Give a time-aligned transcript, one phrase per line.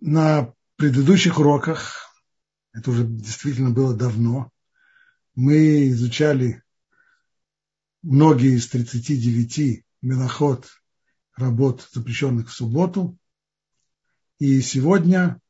[0.00, 2.10] На предыдущих уроках,
[2.72, 4.50] это уже действительно было давно,
[5.34, 6.62] мы изучали
[8.02, 10.68] многие из 39 мелоход
[11.36, 13.18] работ, запрещенных в субботу.
[14.38, 15.40] И сегодня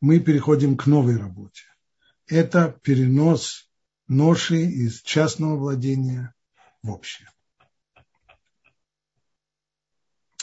[0.00, 1.64] мы переходим к новой работе.
[2.26, 3.68] Это перенос
[4.06, 6.34] ноши из частного владения
[6.82, 7.28] в общее.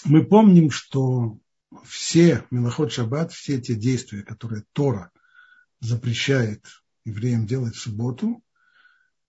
[0.06, 1.38] Мы помним, что
[1.86, 5.12] все Мелоход Шаббат, все те действия, которые Тора
[5.80, 6.66] запрещает
[7.06, 8.44] евреям делать в субботу,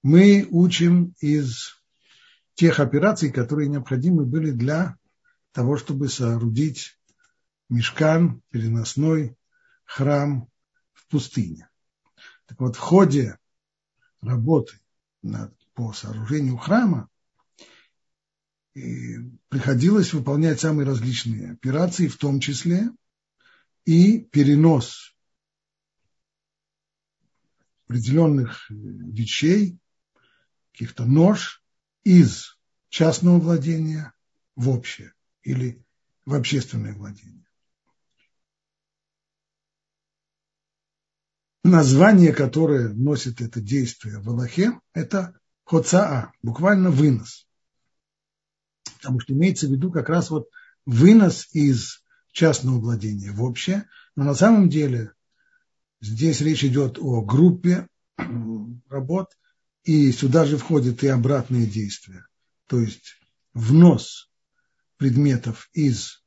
[0.03, 1.81] мы учим из
[2.55, 4.97] тех операций, которые необходимы были для
[5.53, 6.99] того, чтобы соорудить
[7.69, 9.37] мешкан, переносной
[9.85, 10.49] храм
[10.93, 11.69] в пустыне.
[12.47, 13.39] Так вот, в ходе
[14.23, 14.81] работы
[15.23, 17.09] над, по сооружению храма
[18.81, 22.91] и приходилось выполнять самые различные операции, в том числе
[23.85, 25.15] и перенос
[27.85, 29.79] определенных вещей,
[30.73, 31.63] каких-то нож
[32.05, 34.13] из частного владения
[34.55, 35.85] в общее или
[36.25, 37.45] в общественное владение.
[41.63, 47.50] Название, которое носит это действие в Аллахе, это хоцаа, буквально вынос
[49.01, 50.49] потому что имеется в виду как раз вот
[50.85, 55.13] вынос из частного владения в общее, но на самом деле
[56.01, 57.89] здесь речь идет о группе
[58.89, 59.31] работ,
[59.85, 62.27] и сюда же входят и обратные действия,
[62.67, 63.15] то есть
[63.55, 64.31] внос
[64.99, 66.23] предметов из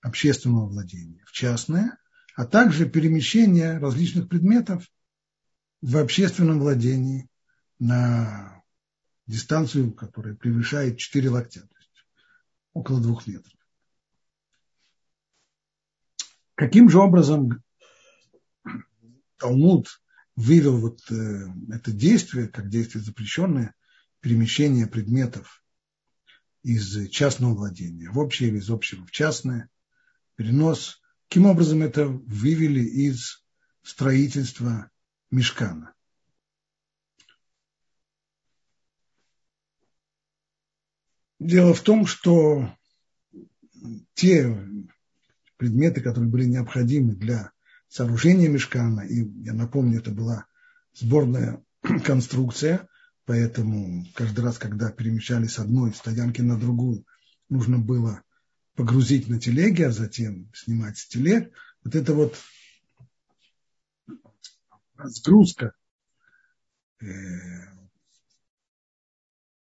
[0.00, 1.96] общественного владения в частное,
[2.34, 4.90] а также перемещение различных предметов
[5.80, 7.28] в общественном владении
[7.78, 8.64] на
[9.28, 11.68] дистанцию, которая превышает 4 локтя
[12.72, 13.52] около двух метров.
[16.54, 17.62] Каким же образом
[19.38, 19.88] Талмуд
[20.36, 23.74] вывел вот э, это действие, как действие запрещенное,
[24.20, 25.62] перемещение предметов
[26.62, 29.68] из частного владения в общее или из общего в частное,
[30.36, 31.00] перенос.
[31.28, 33.44] Каким образом это вывели из
[33.82, 34.90] строительства
[35.30, 35.94] мешкана?
[41.42, 42.72] Дело в том, что
[44.14, 44.56] те
[45.56, 47.50] предметы, которые были необходимы для
[47.88, 50.46] сооружения мешкана, и я напомню, это была
[50.94, 51.60] сборная
[52.04, 52.88] конструкция,
[53.24, 57.04] поэтому каждый раз, когда перемещались с одной стоянки на другую,
[57.48, 58.22] нужно было
[58.76, 61.52] погрузить на телеги, а затем снимать с телег.
[61.82, 62.36] Вот это вот
[64.94, 65.72] разгрузка,
[67.00, 67.06] э,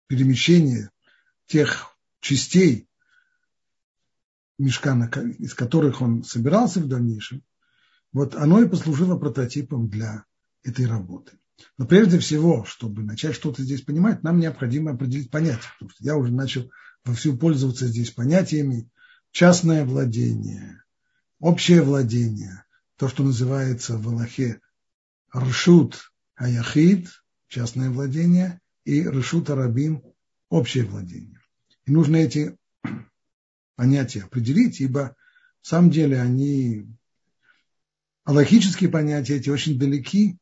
[0.07, 0.89] перемещение
[1.49, 2.87] тех частей
[4.57, 4.95] мешка,
[5.39, 7.43] из которых он собирался в дальнейшем,
[8.13, 10.25] вот оно и послужило прототипом для
[10.63, 11.37] этой работы.
[11.77, 15.71] Но прежде всего, чтобы начать что-то здесь понимать, нам необходимо определить понятие.
[15.73, 16.69] Потому что я уже начал
[17.03, 18.89] вовсю пользоваться здесь понятиями
[19.31, 20.83] частное владение,
[21.39, 22.63] общее владение,
[22.95, 24.61] то, что называется в Аллахе
[25.35, 27.09] ршут аяхид,
[27.47, 30.03] частное владение, и ршут арабим,
[30.49, 31.38] общее владение.
[31.89, 32.55] И нужно эти
[33.75, 35.15] понятия определить, ибо
[35.63, 36.87] в самом деле они,
[38.27, 40.37] логические понятия эти очень далеки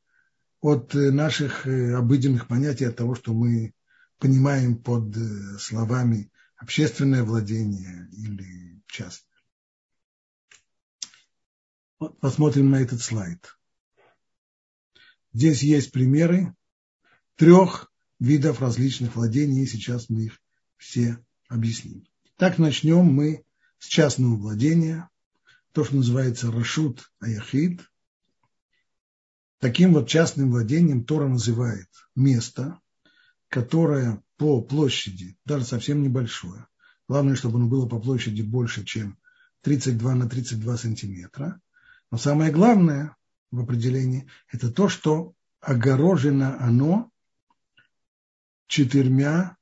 [0.60, 3.74] от наших э, обыденных понятий, от того, что мы
[4.18, 9.40] понимаем под э, словами общественное владение или частное.
[11.98, 13.58] Вот посмотрим на этот слайд.
[15.32, 16.54] Здесь есть примеры
[17.36, 20.42] трех видов различных владений, и сейчас мы их
[20.76, 22.06] все объясним.
[22.38, 23.44] Так начнем мы
[23.80, 25.10] с частного владения,
[25.72, 27.82] то, что называется Рашут Аяхид.
[29.60, 32.80] Таким вот частным владением Тора называет место,
[33.50, 36.68] которое по площади, даже совсем небольшое,
[37.08, 39.18] главное, чтобы оно было по площади больше, чем
[39.62, 41.60] 32 на 32 сантиметра,
[42.12, 43.16] но самое главное
[43.52, 47.12] в определении– это то, что огорожено оно
[48.68, 49.58] четырьмя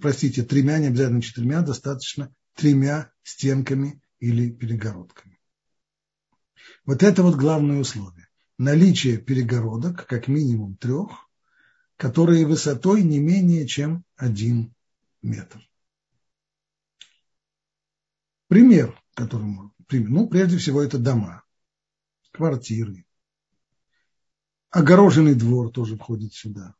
[0.00, 5.40] простите, тремя, не обязательно четырьмя, достаточно тремя стенками или перегородками.
[6.84, 8.28] Вот это вот главное условие.
[8.58, 11.28] Наличие перегородок, как минимум трех,
[11.96, 14.74] которые высотой не менее чем один
[15.22, 15.60] метр.
[18.48, 21.42] Пример, который мы ну, прежде всего, это дома,
[22.32, 23.04] квартиры.
[24.70, 26.74] Огороженный двор тоже входит сюда.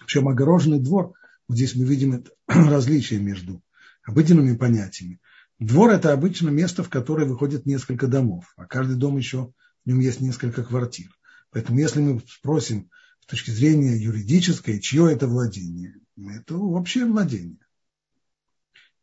[0.00, 1.12] Причем огороженный двор,
[1.48, 3.62] вот здесь мы видим это различие между
[4.04, 5.20] обыденными понятиями.
[5.58, 9.52] Двор– это обычно место, в которое выходит несколько домов, а каждый дом еще,
[9.84, 11.08] в нем есть несколько квартир.
[11.50, 12.90] Поэтому если мы спросим
[13.20, 17.58] с точки зрения юридической, чье это владение, это общее владение.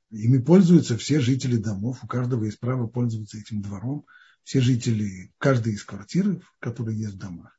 [0.09, 4.05] Ими пользуются все жители домов, у каждого есть право пользоваться этим двором,
[4.43, 7.58] все жители, каждый из квартир, которые есть в домах.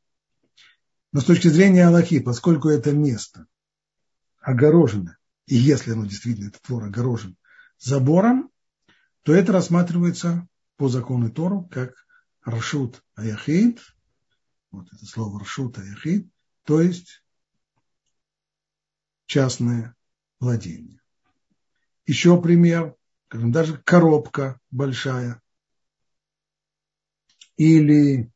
[1.12, 3.47] Но с точки зрения Аллахи, поскольку это место
[4.41, 7.37] огорожено, и если оно действительно, этот двор огорожен
[7.79, 8.51] забором,
[9.23, 10.47] то это рассматривается
[10.77, 11.95] по закону Тору как
[12.45, 13.81] Рашут Аяхид,
[14.71, 16.31] вот это слово Рашут Аяхид,
[16.65, 17.23] то есть
[19.27, 19.97] частное
[20.39, 21.01] владение.
[22.07, 22.95] Еще пример,
[23.29, 25.43] скажем, даже коробка большая.
[27.57, 28.33] Или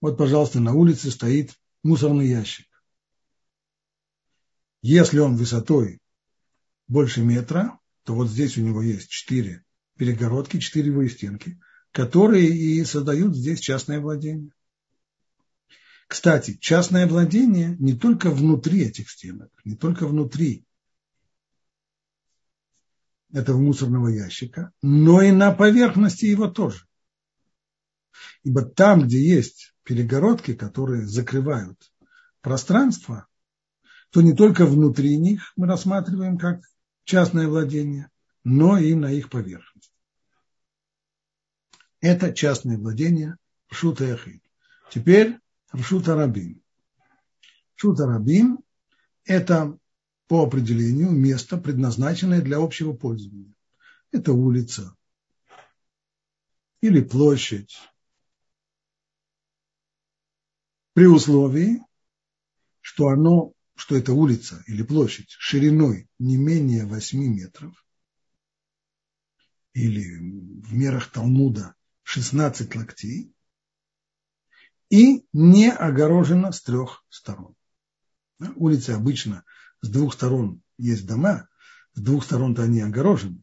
[0.00, 2.66] вот, пожалуйста, на улице стоит мусорный ящик.
[4.82, 6.00] Если он высотой
[6.88, 9.64] больше метра, то вот здесь у него есть четыре
[9.96, 11.60] перегородки, четыре стенки,
[11.92, 14.52] которые и создают здесь частное владение.
[16.08, 20.64] Кстати, частное владение не только внутри этих стенок, не только внутри
[23.32, 26.86] этого мусорного ящика, но и на поверхности его тоже.
[28.42, 31.78] Ибо там, где есть перегородки, которые закрывают
[32.40, 33.26] пространство,
[34.10, 36.60] то не только внутри них мы рассматриваем как
[37.04, 38.10] частное владение,
[38.44, 39.92] но и на их поверхности.
[42.00, 43.36] Это частное владение
[43.70, 44.42] Шута Яхид.
[44.90, 45.38] Теперь
[45.78, 46.62] Шута Рабин.
[47.76, 48.58] Шута Рабин–
[49.24, 49.76] это
[50.26, 53.54] по определению место, предназначенное для общего пользования.
[54.12, 54.94] Это улица
[56.80, 57.76] или площадь.
[60.92, 61.84] При условии,
[62.80, 67.84] что оно, что эта улица или площадь шириной не менее 8 метров,
[69.72, 73.32] или в мерах Талмуда 16 локтей,
[74.90, 77.54] и не огорожена с трех сторон.
[78.56, 79.44] Улицы обычно
[79.82, 81.48] с двух сторон есть дома,
[81.94, 83.42] с двух сторон-то они огорожены,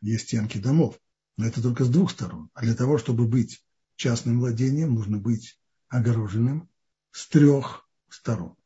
[0.00, 0.98] есть стенки домов,
[1.36, 2.50] но это только с двух сторон.
[2.54, 3.62] А для того, чтобы быть
[3.96, 6.68] частным владением, нужно быть огороженным
[7.10, 8.56] с трех сторон.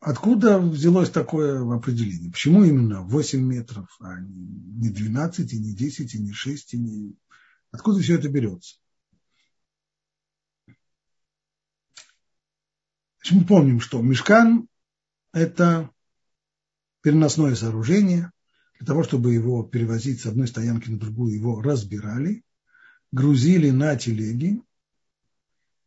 [0.00, 2.30] Откуда взялось такое определение?
[2.30, 7.16] Почему именно 8 метров, а не 12, и не 10, и не 6, и не...
[7.72, 8.76] Откуда все это берется?
[13.30, 14.68] Мы помним, что мешкан–
[15.32, 15.90] это
[17.02, 18.30] переносное сооружение.
[18.78, 22.44] Для того, чтобы его перевозить с одной стоянки на другую, его разбирали,
[23.12, 24.62] грузили на телеги,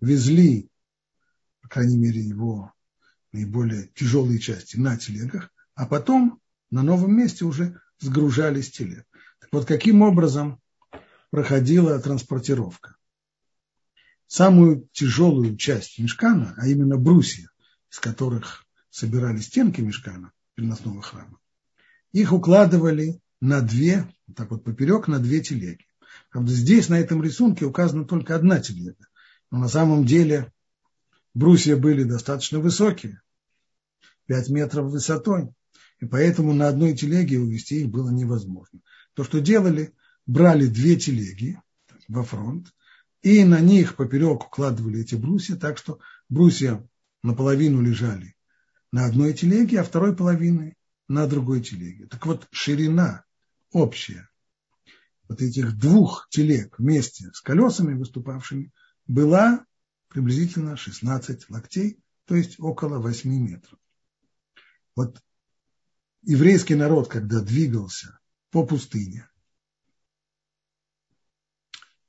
[0.02, 0.70] везли,
[1.62, 2.74] по крайней мере, его
[3.32, 6.40] наиболее тяжелые части на телегах, а потом
[6.72, 9.06] на новом месте уже сгружали с телег.
[9.40, 10.60] Так вот, каким образом
[11.30, 12.96] проходила транспортировка?
[14.30, 17.50] самую тяжелую часть мешкана, а именно брусья,
[17.92, 21.40] из которых собирали стенки мешкана переносного храма,
[22.14, 25.86] их укладывали на две, так вот поперек, на две телеги.
[26.32, 29.08] Правда, здесь на этом рисунке указана только одна телега.
[29.52, 30.52] Но на самом деле
[31.34, 33.22] брусья были достаточно высокие,
[34.28, 35.50] 5 метров высотой,
[36.00, 38.80] и поэтому на одной телеге увезти их было невозможно.
[39.14, 39.94] То, что делали,
[40.26, 41.60] брали две телеги
[42.08, 42.74] во фронт,
[43.22, 46.88] и на них поперек укладывали эти брусья, так что брусья
[47.24, 48.36] наполовину лежали
[48.92, 52.06] на одной телеге, а второй половины на другой телеге.
[52.06, 53.26] Так вот, ширина
[53.72, 54.29] общая
[55.30, 58.74] вот этих двух телег вместе с колесами выступавшими
[59.08, 59.64] была
[60.10, 63.80] приблизительно 16 локтей, то есть около 8 метров.
[64.96, 65.22] Вот
[66.24, 68.20] еврейский народ, когда двигался
[68.50, 69.30] по пустыне,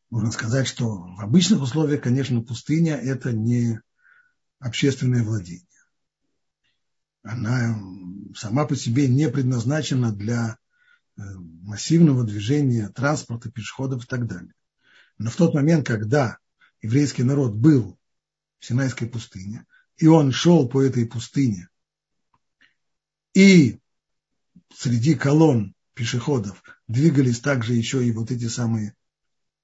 [0.08, 3.80] можно сказать, что в обычных условиях, конечно, пустыня– это не
[4.58, 5.66] общественное владение.
[7.22, 7.78] Она
[8.34, 10.58] сама по себе не предназначена для
[11.62, 14.54] массивного движения транспорта, пешеходов и так далее.
[15.18, 16.38] Но в тот момент, когда
[16.82, 17.98] еврейский народ был
[18.58, 21.68] в Синайской пустыне, и он шел по этой пустыне,
[23.34, 23.78] и
[24.74, 28.94] среди колонн пешеходов двигались также еще и вот эти самые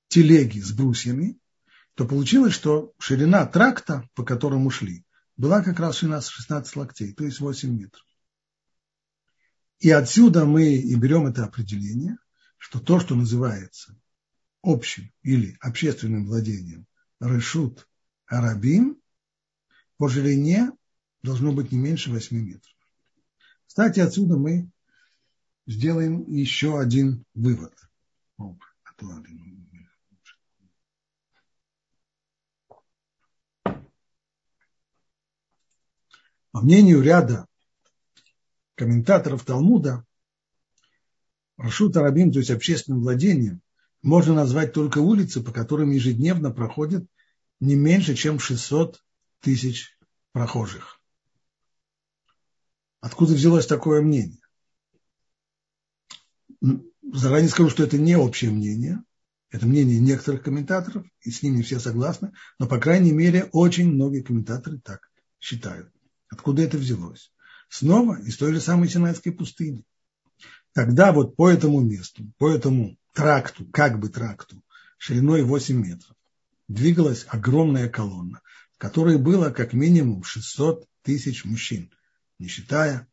[0.09, 1.39] телеги с брусьями,
[1.95, 5.05] то получилось, что ширина тракта, по которому шли,
[5.37, 8.05] была как раз 16, 16 локтей, то есть 8 метров.
[9.79, 12.17] И отсюда мы и берем это определение,
[12.57, 13.95] что то, что называется
[14.63, 16.87] общим или общественным владением
[17.21, 17.89] решут
[18.27, 19.01] арабим,
[19.99, 20.73] по ширине
[21.23, 22.75] должно быть не меньше 8 метров.
[23.67, 24.71] Кстати, отсюда мы
[25.67, 27.75] сделаем еще один вывод.
[36.53, 37.47] По мнению ряда
[38.77, 40.05] комментаторов Талмуда,
[41.57, 43.63] Рашут Арабим, то есть общественным владением,
[44.03, 47.07] можно назвать только улицы, по которым ежедневно проходит
[47.59, 49.03] не меньше, чем 600
[49.41, 49.99] тысяч
[50.33, 51.01] прохожих.
[53.01, 54.41] Откуда взялось такое мнение?
[57.13, 59.03] Заранее скажу, что это не общее мнение,
[59.51, 64.23] это мнение некоторых комментаторов, и с ними все согласны, но, по крайней мере, очень многие
[64.23, 65.09] комментаторы так
[65.41, 65.91] считают.
[66.29, 67.33] Откуда это взялось?
[67.69, 69.85] Снова из той же самой Синайской пустыни.
[70.73, 74.63] Тогда вот по этому месту, по этому тракту, как бы тракту,
[74.99, 76.15] шириной 8 метров,
[76.69, 78.43] двигалась огромная колонна,
[78.75, 81.91] в которой было как минимум 600 тысяч мужчин,
[82.39, 83.09] не считая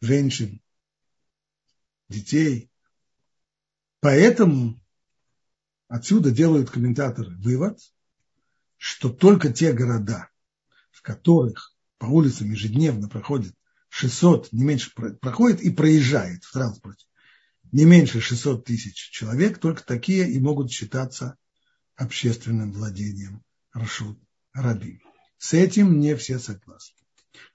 [0.00, 0.60] женщин,
[2.08, 2.70] детей.
[4.00, 4.80] Поэтому
[5.88, 7.78] отсюда делают комментаторы вывод,
[8.76, 10.28] что только те города,
[10.90, 13.54] в которых по улицам ежедневно проходит
[13.90, 17.06] 600, не меньше проходит и проезжает в транспорте,
[17.72, 21.36] не меньше 600 тысяч человек, только такие и могут считаться
[21.96, 24.18] общественным владением Рашут
[24.52, 25.00] Раби.
[25.36, 26.96] С этим не все согласны.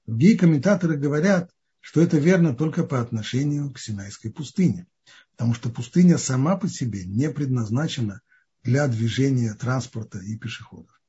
[0.05, 4.87] Другие комментаторы говорят, что это верно только по отношению к Синайской пустыне,
[5.31, 8.21] потому что пустыня сама по себе не предназначена
[8.63, 11.01] для движения транспорта и пешеходов.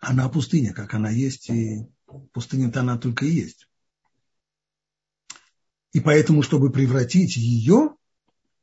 [0.00, 1.86] Она пустыня, как она есть, и
[2.32, 3.68] пустыня-то она только и есть.
[5.92, 7.96] И поэтому, чтобы превратить ее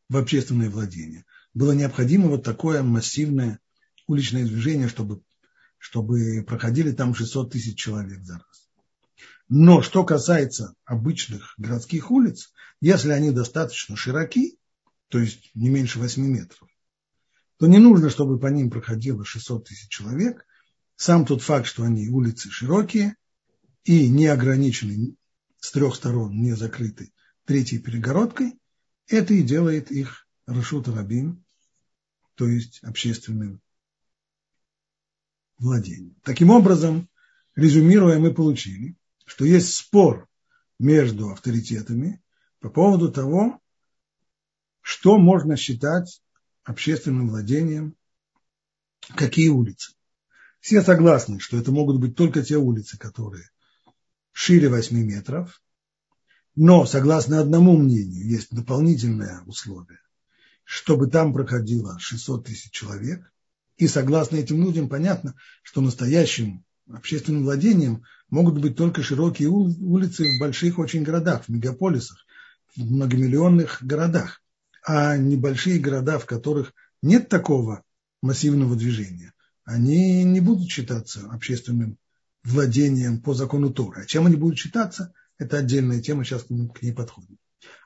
[0.09, 3.59] в общественное владение, было необходимо вот такое массивное
[4.07, 5.21] уличное движение, чтобы,
[5.77, 8.69] чтобы проходили там 600 тысяч человек за раз.
[9.47, 12.51] Но что касается обычных городских улиц,
[12.81, 14.57] если они достаточно широки,
[15.09, 16.67] то есть не меньше 8 метров,
[17.57, 20.45] то не нужно, чтобы по ним проходило 600 тысяч человек.
[20.95, 23.15] Сам тот факт, что они улицы широкие
[23.83, 25.15] и не ограничены
[25.59, 27.11] с трех сторон, не закрыты
[27.45, 28.59] третьей перегородкой,
[29.07, 31.43] это и делает их Рашут Рабин,
[32.35, 33.61] то есть общественным
[35.57, 36.15] владением.
[36.23, 37.09] Таким образом,
[37.55, 40.29] резюмируя, мы получили, что есть спор
[40.79, 42.21] между авторитетами
[42.59, 43.59] по поводу того,
[44.81, 46.21] что можно считать
[46.63, 47.95] общественным владением,
[49.15, 49.93] какие улицы.
[50.65, 53.51] Все согласны, что это могут быть только те улицы, которые
[54.31, 55.61] шире 8 метров,
[56.55, 59.99] но, согласно одному мнению, есть дополнительное условие,
[60.63, 63.31] чтобы там проходило 600 тысяч человек,
[63.77, 70.39] и согласно этим людям понятно, что настоящим общественным владением могут быть только широкие улицы в
[70.39, 72.25] больших очень городах, в мегаполисах,
[72.75, 74.41] в многомиллионных городах,
[74.83, 77.83] а небольшие города, в которых нет такого
[78.23, 79.34] массивного движения,
[79.65, 81.97] они не будут считаться общественным
[82.43, 84.01] владением по закону Тора.
[84.01, 87.37] А чем они будут считаться, это отдельная тема, сейчас к ней подходим.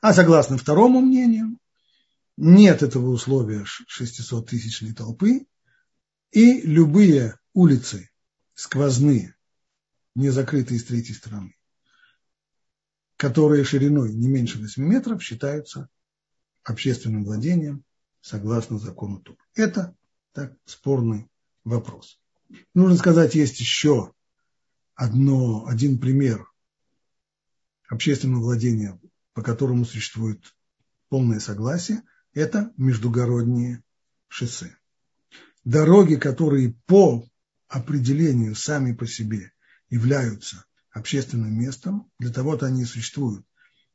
[0.01, 1.57] А согласно второму мнению,
[2.35, 3.65] нет этого условия
[3.99, 5.47] 600-тысячной толпы,
[6.31, 8.09] и любые улицы
[8.53, 9.35] сквозные,
[10.15, 11.55] не закрытые с третьей стороны,
[13.15, 15.89] которые шириной не меньше 8 метров, считаются
[16.63, 17.83] общественным владением
[18.21, 19.37] согласно закону Тур.
[19.55, 19.95] Это
[20.33, 21.29] так спорный
[21.69, 22.19] вопрос.
[22.73, 24.13] Нужно сказать, есть еще
[24.95, 26.45] одно, один пример
[27.87, 28.99] общественного владения,
[29.33, 30.43] по которому существует
[31.09, 33.83] полное согласие, это междугородние
[34.27, 34.75] шоссе.
[35.63, 37.25] Дороги, которые по
[37.67, 39.51] определению сами по себе
[39.89, 43.45] являются общественным местом, для того-то они существуют,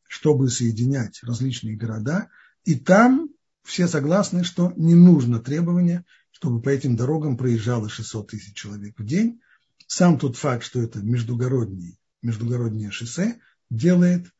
[0.09, 2.29] чтобы соединять различные города,
[2.65, 3.31] и там
[3.63, 6.05] все согласны, что не нужно требования,
[6.45, 9.41] чтобы по этим дорогам проезжало 600 тысяч человек в день.
[9.87, 14.31] Сам тот факт, что это междугороднее, междугороднее шоссе, делает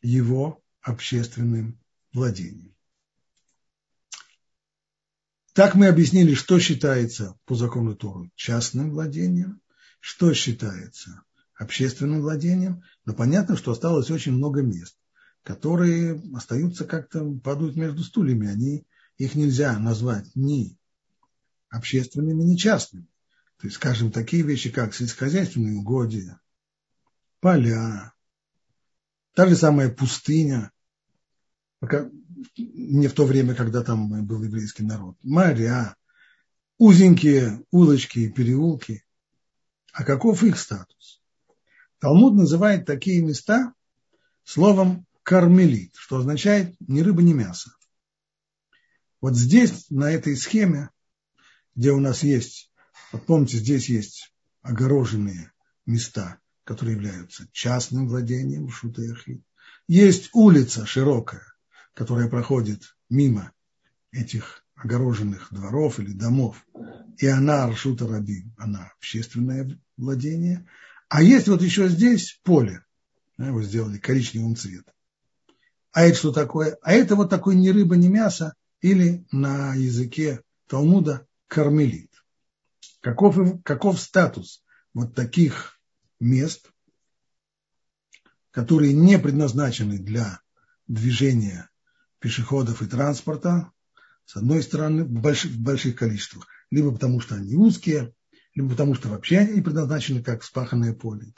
[0.00, 1.78] его общественным
[2.14, 2.74] владением.
[5.52, 9.60] Так мы объяснили, что считается по закону Тору частным владением,
[10.00, 11.20] что считается
[11.54, 14.96] общественным владением, но понятно, что осталось очень много мест,
[15.42, 18.86] которые остаются как-то, падают между стульями, они,
[19.18, 20.78] их нельзя назвать ни
[21.72, 23.06] общественными, ни частными.
[23.58, 26.40] То есть, скажем, такие вещи, как сельскохозяйственные угодья,
[27.40, 28.12] поля,
[29.34, 30.70] та же самая пустыня,
[32.56, 35.96] не в то время, когда там был еврейский народ, моря,
[36.78, 39.04] узенькие улочки и переулки.
[39.92, 41.22] А каков их статус?
[41.98, 43.74] Талмуд называет такие места
[44.44, 47.72] словом кармелит, что означает ни рыба, ни мясо.
[49.20, 50.90] Вот здесь, на этой схеме,
[51.74, 52.70] где у нас есть,
[53.12, 55.52] вот помните, здесь есть огороженные
[55.86, 59.42] места, которые являются частным владением Шутехи.
[59.88, 61.44] Есть улица широкая,
[61.94, 63.52] которая проходит мимо
[64.12, 66.64] этих огороженных дворов или домов,
[67.18, 70.66] и она Аршута Раби, она общественное владение.
[71.08, 72.84] А есть вот еще здесь поле,
[73.38, 74.92] его сделали коричневым цветом.
[75.92, 76.78] А это что такое?
[76.82, 82.10] А это вот такой ни рыба, ни мясо, или на языке Талмуда кармелит.
[83.00, 85.78] Каков, каков статус вот таких
[86.18, 86.72] мест,
[88.50, 90.40] которые не предназначены для
[90.86, 91.68] движения
[92.20, 93.70] пешеходов и транспорта,
[94.24, 98.14] с одной стороны, в больших, в больших количествах, либо потому что они узкие,
[98.54, 101.34] либо потому что вообще они предназначены как вспаханное поле.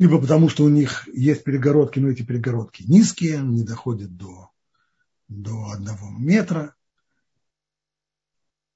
[0.00, 4.50] Либо потому что у них есть перегородки, но эти перегородки низкие, не доходят до
[5.28, 6.75] до одного метра.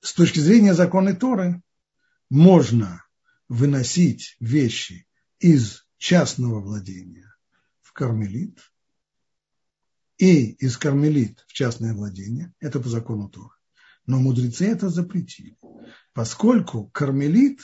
[0.00, 1.62] С точки зрения законной Торы
[2.30, 3.04] можно
[3.48, 5.06] выносить вещи
[5.38, 7.34] из частного владения
[7.82, 8.58] в кармелит
[10.16, 12.54] и из кармелит в частное владение.
[12.60, 13.54] Это по закону Торы.
[14.06, 15.58] Но мудрецы это запретили,
[16.14, 17.60] поскольку кармелит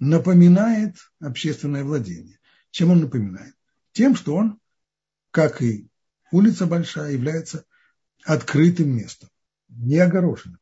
[0.00, 2.38] напоминает общественное владение.
[2.70, 3.54] Чем он напоминает?
[3.92, 4.60] Тем, что он,
[5.30, 5.88] как и
[6.32, 7.64] улица большая, является
[8.24, 9.30] открытым местом,
[9.68, 10.58] не огороженным.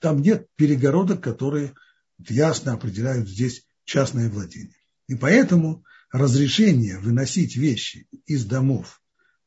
[0.00, 1.74] Там нет перегородок, которые
[2.18, 4.76] ясно определяют здесь частное владение.
[5.08, 9.00] И поэтому разрешение выносить вещи из домов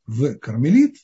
[0.05, 0.97] в кармелит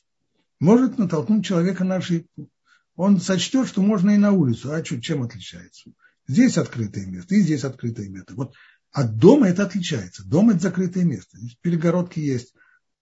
[0.58, 2.48] может натолкнуть человека на ошибку.
[2.94, 4.72] Он сочтет, что можно и на улицу.
[4.72, 5.90] А что, чем отличается?
[6.26, 8.34] Здесь открытое место, и здесь открытое место.
[8.34, 8.54] Вот
[8.92, 10.24] от дома это отличается.
[10.24, 11.38] Дом– это закрытое место.
[11.38, 12.54] Здесь перегородки есть,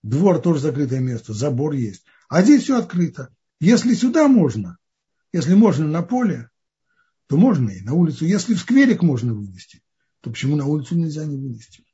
[0.03, 2.05] двор тоже закрытое место, забор есть.
[2.29, 3.35] А здесь все открыто.
[3.61, 4.77] Если сюда можно,
[5.35, 6.49] если можно на поле,
[7.27, 8.25] то можно и на улицу.
[8.25, 9.83] Если в скверик можно вынести,
[10.21, 11.85] то почему на улицу нельзя не вынести?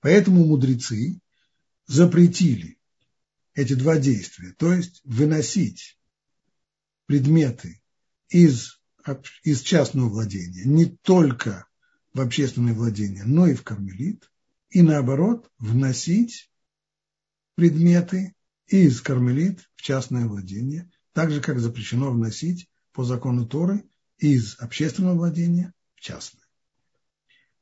[0.00, 1.18] Поэтому мудрецы
[1.86, 2.78] запретили
[3.54, 5.98] эти два действия, то есть выносить
[7.06, 7.80] предметы
[8.28, 8.78] из,
[9.44, 11.64] из частного владения не только
[12.12, 14.30] в общественное владение, но и в кармелит,
[14.68, 16.52] и наоборот вносить
[17.54, 18.34] предметы
[18.66, 23.84] из кармелит в частное владение, так же, как запрещено вносить по закону Торы
[24.18, 26.42] из общественного владения в частное.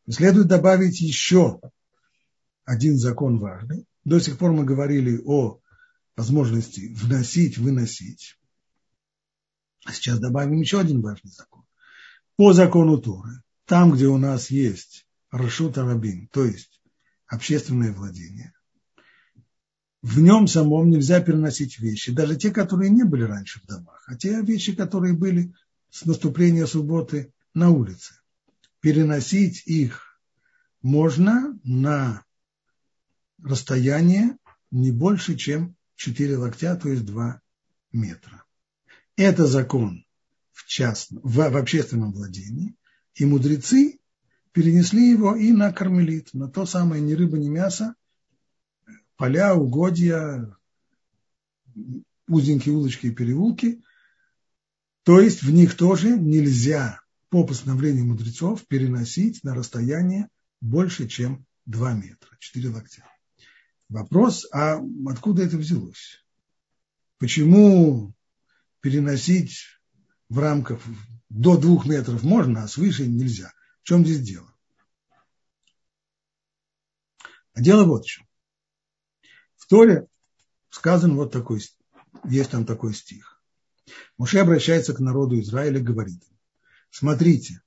[0.08, 1.60] Следует добавить еще
[2.64, 3.86] один закон важный.
[4.04, 5.60] До сих пор мы говорили о
[6.16, 8.38] возможности вносить, выносить.
[9.84, 11.64] А сейчас добавим еще один важный закон.
[12.36, 16.80] По закону Торы, там, где у нас есть Рашут Арабин, то есть
[17.26, 18.52] общественное владение,
[20.02, 24.16] в нем самом нельзя переносить вещи, даже те, которые не были раньше в домах, а
[24.16, 25.52] те вещи, которые были
[25.90, 28.14] с наступления субботы на улице.
[28.80, 30.20] Переносить их
[30.82, 32.24] можно на
[33.42, 34.36] расстояние
[34.70, 37.40] не больше, чем 4 локтя, то есть 2
[37.92, 38.44] метра.
[39.16, 40.04] Это закон
[40.52, 42.76] в, частном, в, в общественном владении,
[43.14, 43.98] и мудрецы
[44.52, 47.94] перенесли его и на кармелит, на то самое ни рыба, ни мясо,
[49.18, 50.56] поля, угодья,
[52.28, 53.82] узенькие улочки и переулки.
[55.02, 60.28] То есть в них тоже нельзя по постановлению мудрецов переносить на расстояние
[60.60, 63.04] больше, чем 2 метра, 4 локтя.
[63.88, 66.24] Вопрос, а откуда это взялось?
[67.18, 68.14] Почему
[68.80, 69.64] переносить
[70.28, 70.80] в рамках
[71.28, 73.52] до двух метров можно, а свыше нельзя?
[73.82, 74.52] В чем здесь дело?
[77.54, 78.27] А дело вот в чем.
[79.68, 80.06] Торе
[80.70, 81.62] сказан вот такой,
[82.24, 83.42] есть там такой стих.
[84.16, 86.22] Муше обращается к народу Израиля и говорит
[86.90, 87.62] смотрите,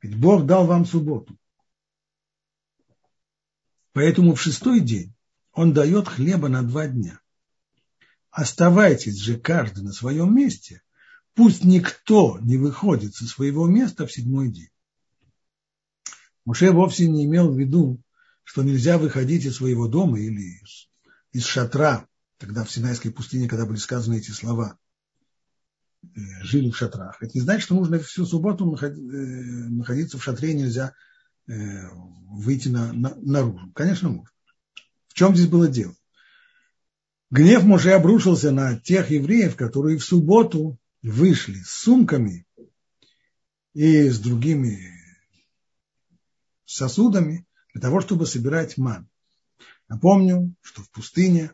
[0.00, 1.36] ведь Бог дал вам субботу.
[3.92, 5.14] Поэтому в шестой день
[5.52, 7.20] он дает хлеба на два дня.
[8.30, 10.82] Оставайтесь же каждый на своем месте,
[11.34, 14.70] пусть никто не выходит со своего места в седьмой день.
[16.44, 18.00] Муше вовсе не имел в виду,
[18.44, 20.88] что нельзя выходить из своего дома или из
[21.36, 24.78] из шатра, тогда в Синайской пустыне, когда были сказаны эти слова,
[26.02, 26.08] э,
[26.40, 27.18] жили в шатрах.
[27.20, 30.94] Это не значит, что нужно всю субботу э, находиться в шатре, нельзя
[31.46, 31.52] э,
[32.30, 33.70] выйти на, на, наружу.
[33.74, 34.30] Конечно, можно.
[35.08, 35.94] В чем здесь было дело?
[37.30, 42.46] Гнев Моше обрушился на тех евреев, которые в субботу вышли с сумками
[43.74, 44.90] и с другими
[46.64, 49.06] сосудами для того, чтобы собирать ман.
[49.88, 51.52] Напомню, что в пустыне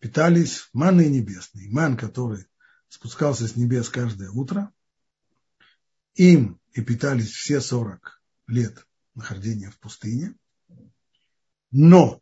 [0.00, 1.68] питались манной небесной.
[1.68, 2.46] Ман, который
[2.88, 4.72] спускался с небес каждое утро.
[6.14, 10.34] Им и питались все 40 лет нахождения в пустыне.
[11.70, 12.20] Но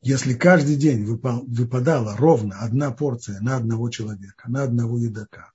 [0.00, 5.52] если каждый день выпадала ровно одна порция на одного человека, на одного едока,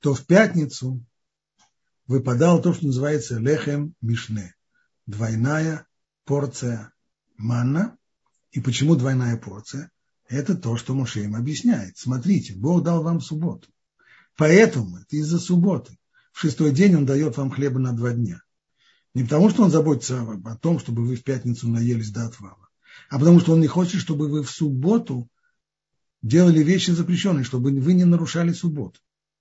[0.00, 1.04] то в пятницу
[2.06, 4.54] выпадало то, что называется лехем мишне,
[5.06, 5.86] двойная
[6.24, 6.92] порция
[7.40, 7.96] манна.
[8.52, 9.90] И почему двойная порция?
[10.28, 11.98] Это то, что Моше им объясняет.
[11.98, 13.68] Смотрите, Бог дал вам субботу.
[14.36, 15.98] Поэтому это из-за субботы.
[16.32, 18.40] В шестой день он дает вам хлеба на два дня.
[19.14, 22.68] Не потому, что он заботится о том, чтобы вы в пятницу наелись до отвала,
[23.08, 25.28] а потому, что он не хочет, чтобы вы в субботу
[26.22, 29.00] делали вещи запрещенные, чтобы вы не нарушали субботу.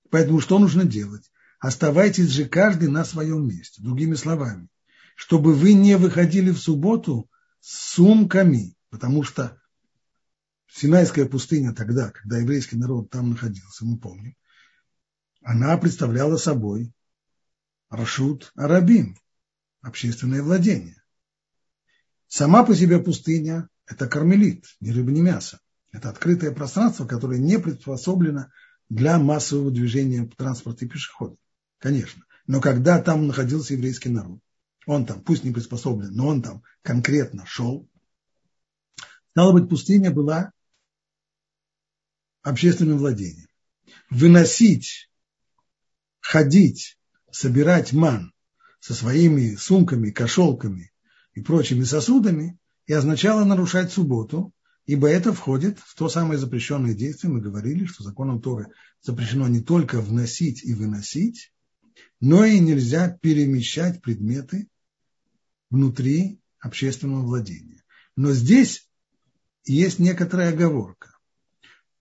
[0.09, 1.31] Поэтому что нужно делать?
[1.59, 3.83] Оставайтесь же каждый на своем месте.
[3.83, 4.69] Другими словами,
[5.15, 7.28] чтобы вы не выходили в субботу
[7.59, 9.59] сумками, потому что
[10.71, 14.35] Синайская пустыня тогда, когда еврейский народ там находился, мы помним,
[15.41, 16.93] она представляла собой
[17.89, 19.17] Рашут Арабим,
[19.81, 21.01] общественное владение.
[22.27, 25.59] Сама по себе пустыня– это кармелит, ни рыба, ни мясо.
[25.91, 28.51] Это открытое пространство, которое не приспособлено
[28.89, 31.39] для массового движения транспорта и пешеходов.
[31.79, 32.23] Конечно.
[32.45, 34.39] Но когда там находился еврейский народ,
[34.89, 37.87] он там, пусть не приспособлен, но он там конкретно шел,
[39.31, 40.51] стало быть, пустыня была
[42.41, 43.47] общественным владением.
[44.09, 45.11] Выносить,
[46.19, 46.97] ходить,
[47.29, 48.33] собирать ман
[48.79, 50.91] со своими сумками, кошелками
[51.35, 54.51] и прочими сосудами и означало нарушать субботу,
[54.87, 57.31] ибо это входит в то самое запрещенное действие.
[57.31, 58.71] Мы говорили, что законом Торы
[59.01, 61.53] запрещено не только вносить и выносить,
[62.19, 64.67] но и нельзя перемещать предметы
[65.69, 67.83] внутри общественного владения.
[68.15, 68.89] Но здесь
[69.65, 71.17] есть некоторая оговорка.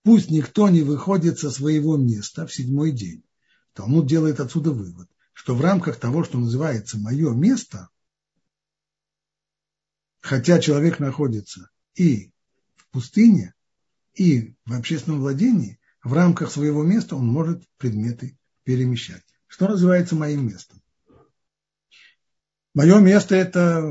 [0.03, 3.23] Пусть никто не выходит со своего места в седьмой день.
[3.73, 7.89] Талмуд делает отсюда вывод, что в рамках того, что называется мое место,
[10.19, 12.31] хотя человек находится и
[12.75, 13.53] в пустыне,
[14.13, 19.23] и в общественном владении, в рамках своего места он может предметы перемещать.
[19.47, 20.78] Что называется моим местом?
[22.75, 23.81] Мое место– это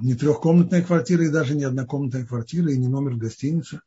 [0.00, 3.80] не трехкомнатная квартира и даже не однокомнатная квартира и не номер гостиницы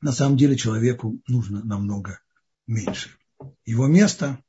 [0.00, 2.20] на самом деле человеку нужно намного
[2.66, 3.10] меньше.
[3.64, 4.42] Его место,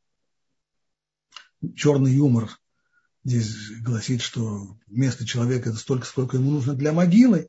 [1.75, 2.49] черный юмор
[3.23, 7.47] здесь гласит, что место человека– это столько, сколько ему нужно для могилы,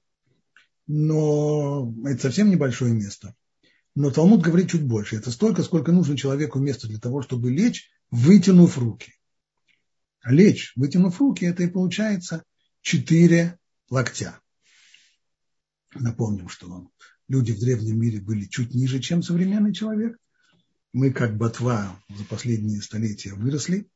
[0.86, 3.34] но это совсем небольшое место.
[3.94, 5.16] Но Талмуд говорит чуть больше.
[5.16, 9.14] Это столько, сколько нужно человеку места для того, чтобы лечь, вытянув руки.
[10.24, 12.44] Лечь, вытянув руки, это и получается
[12.82, 14.38] четыре локтя.
[15.94, 16.90] Напомним, что
[17.28, 20.16] люди в древнем мире были чуть ниже, чем современный человек.
[20.92, 23.88] Мы, как ботва, за последние столетия выросли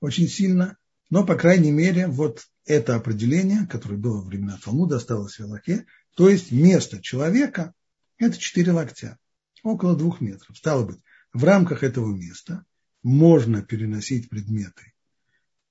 [0.00, 0.76] очень сильно.
[1.10, 5.86] Но, по крайней мере, вот это определение, которое было во времена Талмуда, осталось в Аллахе,
[6.14, 7.74] то есть место человека–
[8.18, 9.18] это четыре локтя,
[9.62, 10.56] около двух метров.
[10.56, 10.98] Стало быть,
[11.32, 12.64] в рамках этого места
[13.02, 14.94] можно переносить предметы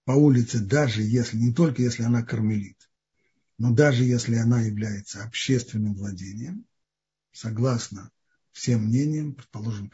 [0.05, 2.77] по улице, даже если, не только если она кармелит,
[3.57, 6.65] но даже если она является общественным владением,
[7.31, 8.11] согласно
[8.51, 9.91] всем мнениям, предположим,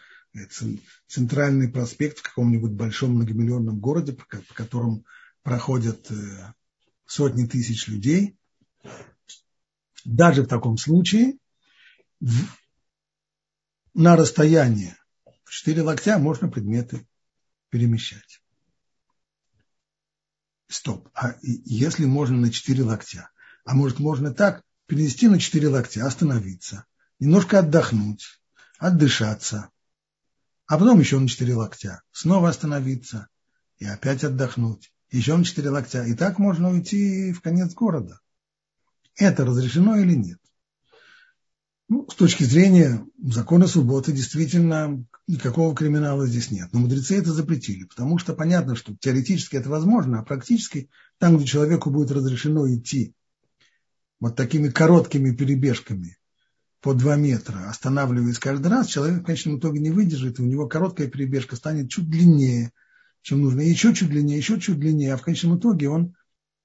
[1.08, 5.06] центральный проспект в каком-нибудь большом многомиллионном городе, по которому
[5.44, 6.54] проходят э,
[7.06, 8.38] сотни тысяч людей,
[10.06, 11.38] даже в таком случае
[13.94, 14.98] на расстояние
[15.44, 17.06] в 4 локтя можно предметы
[17.70, 18.41] перемещать.
[20.72, 21.10] Стоп.
[21.14, 23.30] А если можно на 4 локтя?
[23.66, 26.86] А может можно так перенести на 4 локтя, остановиться,
[27.20, 28.42] немножко отдохнуть,
[28.80, 29.70] отдышаться,
[30.72, 33.28] а потом еще на четыре локтя, снова остановиться
[33.78, 36.06] и опять отдохнуть, еще на четыре локтя.
[36.06, 38.22] И так можно уйти в конец города.
[39.18, 40.40] Это разрешено или нет?
[41.92, 46.70] Ну, с точки зрения закона субботы действительно никакого криминала здесь нет.
[46.72, 51.46] Но мудрецы это запретили, потому что понятно, что теоретически это возможно, а практически там, где
[51.46, 53.14] человеку будет разрешено идти
[54.22, 56.18] вот такими короткими перебежками
[56.80, 60.70] по 2 метра, останавливаясь каждый раз, человек в конечном итоге не выдержит, и у него
[60.70, 62.72] короткая перебежка станет чуть длиннее,
[63.22, 66.16] чем нужно, еще чуть длиннее, еще чуть длиннее, а в конечном итоге он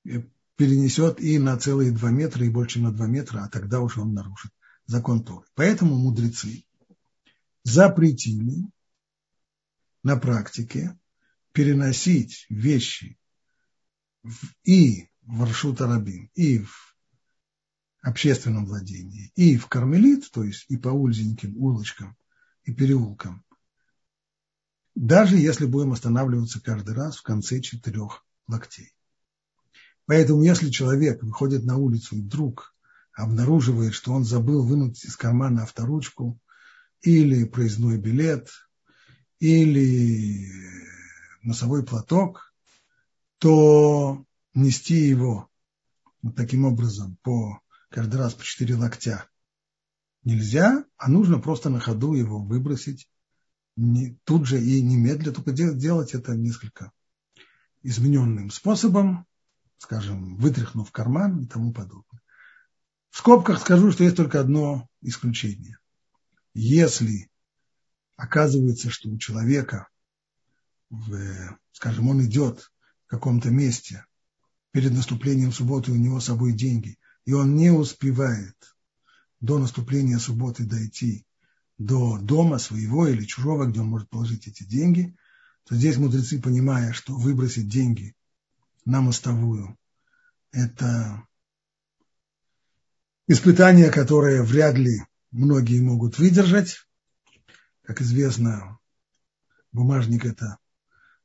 [0.09, 0.23] э,
[0.55, 4.15] перенесет и на целые 2 метра, и больше на 2 метра, а тогда уже он
[4.15, 4.53] нарушит
[4.87, 5.46] закон Торы.
[5.55, 6.64] Поэтому мудрецы
[7.64, 8.70] запретили
[10.03, 10.99] на практике
[11.53, 13.18] переносить вещи
[14.64, 16.96] и в Аршута Рабин, и в
[18.03, 22.16] общественном владении, и в Кармелит, то есть и по узеньким улочкам
[22.64, 23.44] и переулкам,
[24.94, 28.92] даже если будем останавливаться каждый раз в конце четырех локтей.
[30.07, 32.76] Поэтому если человек выходит на улицу и вдруг
[33.16, 36.38] обнаруживает, что он забыл вынуть из кармана авторучку
[37.00, 38.50] или проездной билет,
[39.40, 40.46] или
[41.42, 42.55] носовой платок,
[43.38, 44.24] то
[44.55, 45.48] нести его
[46.22, 49.26] вот таким образом по каждый раз по четыре локтя
[50.22, 53.09] нельзя, а нужно просто на ходу его выбросить
[53.76, 56.92] не, тут же и немедленно, только делать это несколько
[57.83, 59.26] измененным способом,
[59.79, 62.20] скажем, вытряхнув карман и тому подобное.
[63.16, 65.79] В скобках скажу, что есть только одно исключение.
[66.52, 67.31] Если
[68.14, 69.88] оказывается, что у человека,
[70.90, 72.70] в, скажем, он идет
[73.07, 74.05] в каком-то месте,
[74.70, 78.55] перед наступлением субботы у него с собой деньги, и он не успевает
[79.40, 81.24] до наступления субботы дойти
[81.79, 85.16] до дома своего или чужого, где он может положить эти деньги,
[85.64, 88.14] то здесь мудрецы, понимая, что выбросить деньги
[88.85, 89.79] на мостовую–
[90.52, 91.26] это
[93.27, 96.87] испытание, которое вряд ли многие могут выдержать.
[97.83, 98.79] Как известно,
[99.73, 100.59] бумажник– это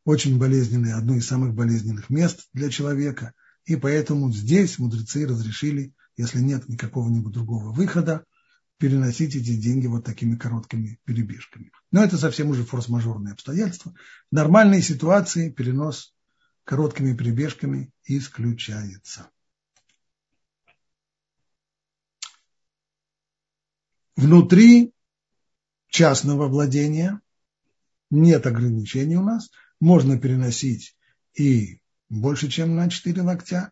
[0.04, 3.34] очень болезненное, одно из самых болезненных мест для человека,
[3.66, 8.26] и поэтому здесь мудрецы разрешили, если нет никакого-нибудь другого выхода,
[8.78, 11.72] переносить эти деньги вот такими короткими перебежками.
[11.92, 13.94] Но это совсем уже форс-мажорные обстоятельства.
[14.32, 16.16] В нормальной ситуации перенос
[16.64, 19.30] короткими перебежками исключается.
[24.16, 24.94] Внутри
[25.88, 27.22] частного владения
[28.10, 29.50] нет ограничений у нас.
[29.80, 30.96] Можно переносить
[31.34, 33.72] и больше, чем на 4 локтя,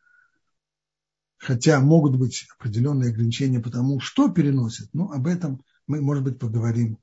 [1.37, 6.39] хотя могут быть определенные ограничения по тому, что переносят, но об этом мы, может быть,
[6.39, 6.99] поговорим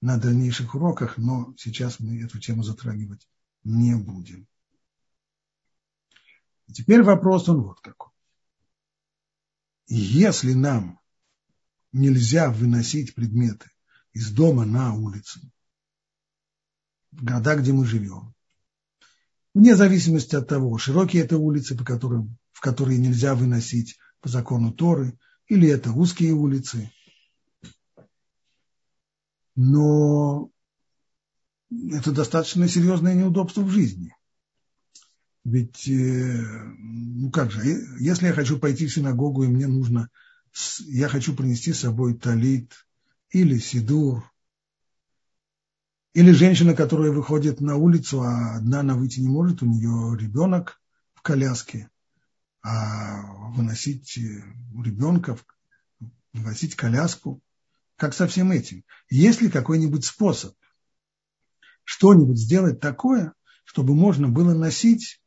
[0.00, 3.26] на дальнейших уроках, но сейчас мы эту тему затрагивать
[3.64, 4.46] не будем.
[6.72, 8.12] Теперь вопрос он вот какой.
[9.88, 11.00] Если нам
[11.96, 13.70] нельзя выносить предметы
[14.12, 15.40] из дома на улицу,
[17.12, 18.34] в города, где мы живем,
[19.54, 24.72] вне зависимости от того, широкие это улицы, по которым в которые нельзя выносить по закону
[24.72, 26.90] Торы, или это узкие улицы.
[29.54, 30.50] Но
[31.70, 34.14] это достаточно серьезное неудобство в жизни.
[35.44, 36.42] Ведь, э,
[36.78, 37.60] ну как же,
[38.00, 40.08] если я хочу пойти в синагогу, и мне нужно,
[40.86, 42.86] я хочу принести с собой талит
[43.30, 44.24] или сидур,
[46.14, 50.80] или женщина, которая выходит на улицу, а одна она выйти не может, у нее ребенок
[51.14, 51.90] в коляске,
[52.62, 54.42] а выносить э,
[54.82, 55.38] ребенка,
[56.32, 57.42] выносить коляску,
[57.96, 58.84] как со всем этим.
[59.10, 60.54] Есть ли какой-нибудь способ
[61.84, 65.20] что-нибудь сделать такое, чтобы можно было носить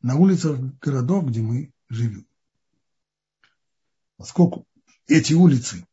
[0.00, 2.26] на улицах городов, где мы живем?
[4.16, 4.66] Поскольку
[5.06, 5.86] эти улицы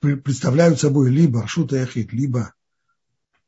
[0.00, 2.54] представляют собой либо Шута Яхид, либо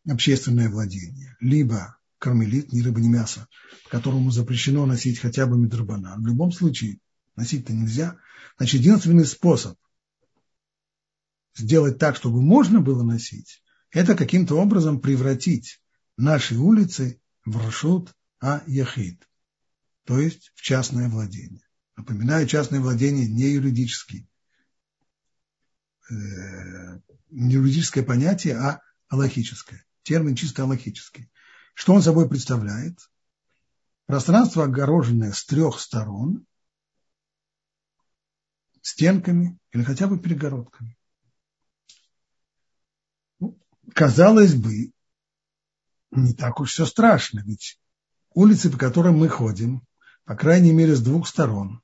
[0.08, 3.48] общественное владение, либо кармелит, ни рыба, ни мясо,
[3.88, 6.16] которому запрещено носить хотя бы медрабана.
[6.18, 6.98] В любом случае,
[7.36, 8.16] носить-то нельзя.
[8.56, 9.78] Значит, единственный способ
[11.56, 15.80] сделать так, чтобы можно было носить, это каким-то образом превратить
[16.16, 19.28] наши улицы в Рашут а Яхид,
[20.04, 21.62] то есть в частное владение.
[21.96, 24.28] Напоминаю, частное владение не юридический,
[26.10, 26.14] э,
[27.30, 29.84] не юридическое понятие, а аллахическое.
[30.02, 31.30] Термин чисто аллахический.
[31.74, 32.98] Что он собой представляет?
[34.06, 36.46] Пространство, огороженное с трех сторон
[38.82, 40.98] стенками или хотя бы перегородками.
[43.38, 43.58] Ну,
[43.94, 44.92] казалось бы,
[46.10, 47.80] не так уж все страшно, ведь
[48.34, 49.86] улицы, по которым мы ходим,
[50.24, 51.82] по крайней мере, с двух сторон,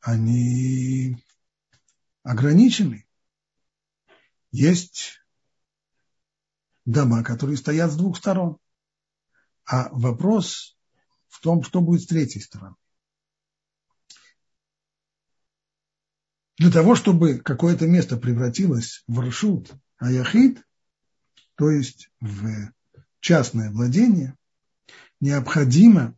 [0.00, 1.16] они
[2.22, 3.06] ограничены.
[4.52, 5.20] Есть
[6.84, 8.58] дома, которые стоят с двух сторон.
[9.64, 10.78] А вопрос
[11.26, 12.76] в том, что будет с третьей стороны.
[16.58, 20.64] Для того, чтобы какое-то место превратилось в рашут аяхид,
[21.56, 22.72] то есть в
[23.20, 24.38] частное владение,
[25.20, 26.14] необходимо,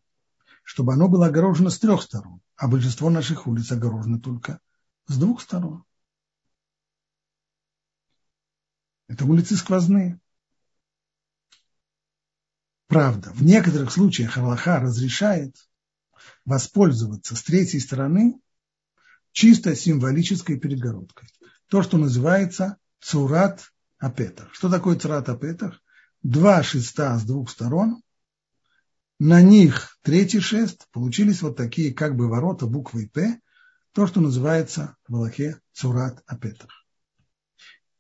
[0.63, 4.61] чтобы оно было огорожено с трех сторон, а большинство наших улиц огорожено только
[5.07, 5.85] с двух сторон.
[9.09, 10.21] Это улицы сквозные.
[12.87, 15.57] Правда, в некоторых случаях Аллаха разрешает
[16.45, 18.41] воспользоваться с третьей стороны
[19.33, 21.29] чисто символической перегородкой.
[21.69, 24.53] То, что называется цурат апетах.
[24.55, 25.83] Что такое цурат апетах?
[26.23, 28.03] Два шеста с двух сторон,
[29.19, 33.41] на них третий шест, получились вот такие как бы ворота буквой П,
[33.93, 36.71] то, что называется в Аллахе цурат апетах.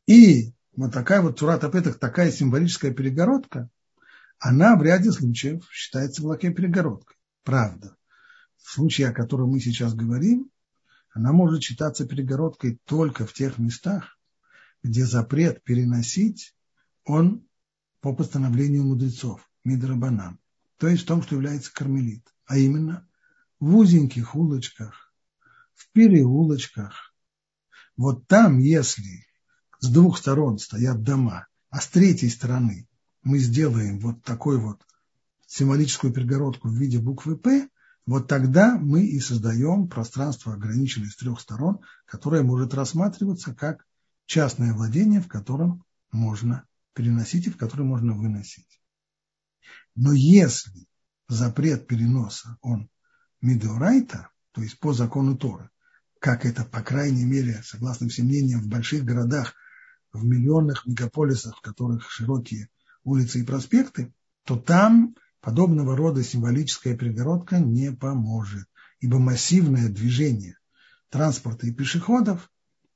[0.07, 3.69] И вот такая вот цурат апетах, такая символическая перегородка,
[4.39, 7.17] она в ряде случаев считается в Аллахе перегородкой.
[7.43, 7.97] Правда.
[8.59, 10.51] В случае, о котором мы сейчас говорим,
[11.13, 14.19] она может считаться перегородкой только в тех местах,
[14.85, 16.55] где запрет переносить,
[17.05, 17.45] он
[18.01, 20.39] по постановлению мудрецов, Мидрабанам,
[20.79, 23.07] то есть в том, что является кармелит, а именно
[23.61, 25.13] в узеньких улочках,
[25.75, 27.15] в переулочках.
[27.97, 29.27] Вот там, если
[29.81, 32.89] с двух сторон стоят дома, а с третьей стороны
[33.23, 34.81] мы сделаем вот такой вот
[35.47, 37.69] символическую перегородку в виде буквы «П»,
[38.07, 43.85] вот тогда мы и создаем пространство, ограниченное с трех сторон, которое может рассматриваться как
[44.25, 46.65] частное владение, в котором можно
[46.95, 48.78] переносить и в котором можно выносить.
[50.01, 50.87] Но если
[51.27, 52.89] запрет переноса, он
[53.41, 55.71] мидеорайта, то есть по закону Торы,
[56.21, 59.55] как это, по крайней мере, согласно всем мнениям, в больших городах,
[60.13, 62.69] в миллионных мегаполисах, в которых широкие
[63.03, 68.69] улицы и проспекты, то там подобного рода символическая перегородка не поможет,
[69.01, 70.59] ибо массивное движение
[71.09, 72.53] транспорта и пешеходов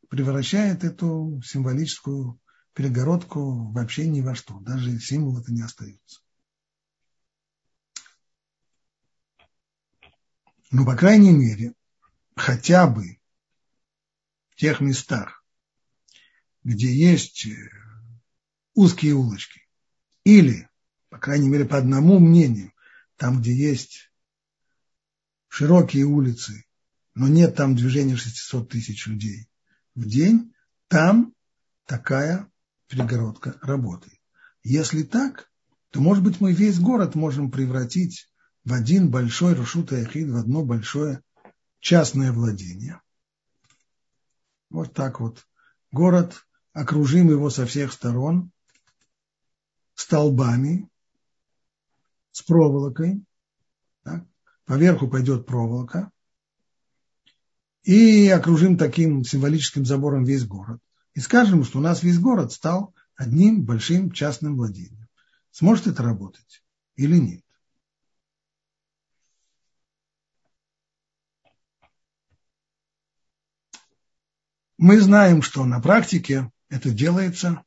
[0.08, 2.38] превращает эту символическую
[2.74, 6.20] перегородку вообще ни во что, даже символ это не остается.
[10.72, 11.74] Но, по крайней мере,
[12.34, 13.20] хотя бы
[14.50, 15.44] в тех местах,
[16.64, 17.70] где есть э,
[18.74, 19.68] узкие улочки,
[20.24, 20.68] или
[21.12, 22.72] по крайней мере, по одному мнению,
[23.18, 24.10] там, где есть
[25.48, 26.64] широкие улицы,
[27.14, 29.46] но нет там движения 600 тысяч людей
[29.94, 30.54] в день,
[30.88, 31.34] там
[31.84, 32.50] такая
[32.88, 34.18] перегородка работает.
[34.62, 35.50] Если так,
[35.90, 38.31] то, может быть, мы весь город можем превратить
[38.64, 41.22] в один большой Рушут Ахид, в одно большое
[41.80, 43.00] частное владение.
[44.70, 45.46] Вот так вот.
[45.90, 48.50] Город, окружим его со всех сторон
[49.94, 50.88] столбами,
[52.30, 53.22] с проволокой,
[54.04, 54.24] так,
[54.64, 56.10] поверху пойдет проволока,
[57.82, 60.80] и окружим таким символическим забором весь город.
[61.14, 65.08] И скажем, что у нас весь город стал одним большим частным владением.
[65.50, 66.64] Сможет это работать
[66.96, 67.42] или нет?
[74.84, 77.62] Мы знаем, что на практике это делается.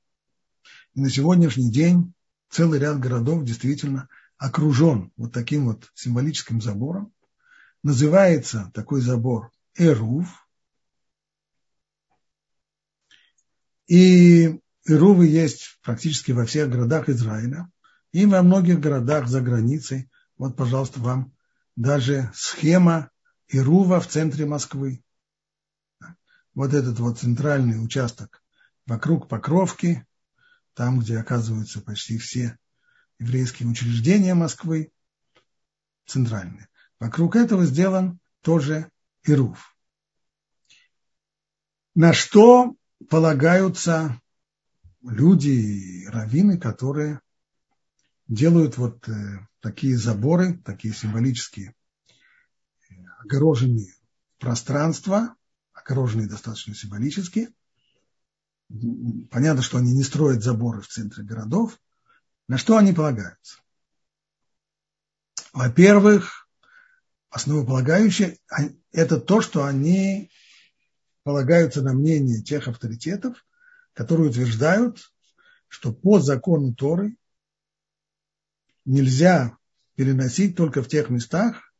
[0.95, 2.13] И на сегодняшний день
[2.49, 7.13] целый ряд городов действительно окружен вот таким вот символическим забором.
[7.83, 10.27] Называется такой забор Эрув.
[13.87, 17.71] И Эрувы есть практически во всех городах Израиля
[18.11, 20.09] и во многих городах за границей.
[20.37, 21.31] Вот, пожалуйста, вам
[21.77, 23.09] даже схема
[23.47, 25.04] Ирува в центре Москвы.
[26.55, 28.41] Вот этот вот центральный участок
[28.85, 30.05] вокруг Покровки,
[30.73, 32.57] там, где оказываются почти все
[33.19, 34.91] еврейские учреждения Москвы,
[36.05, 36.67] центральные.
[36.99, 38.89] Вокруг этого сделан тоже
[39.23, 39.75] Ируф.
[41.93, 42.75] На что
[43.09, 44.21] полагаются
[45.01, 47.21] люди и раввины, которые
[48.27, 51.73] делают вот э, такие заборы, такие символические
[53.19, 53.93] огороженные
[54.39, 55.35] пространства,
[55.85, 57.53] огороженные достаточно символически.
[59.29, 61.79] Понятно, что они не строят заборы в центре городов,
[62.47, 63.59] на что они полагаются?
[65.53, 66.49] Во-первых,
[67.29, 68.39] основополагающее–
[68.91, 70.31] это то, что они
[71.23, 73.45] полагаются на мнение тех авторитетов,
[73.93, 75.11] которые утверждают,
[75.67, 77.15] что по закону Торы
[78.83, 79.57] нельзя
[79.95, 81.73] переносить только в тех местах,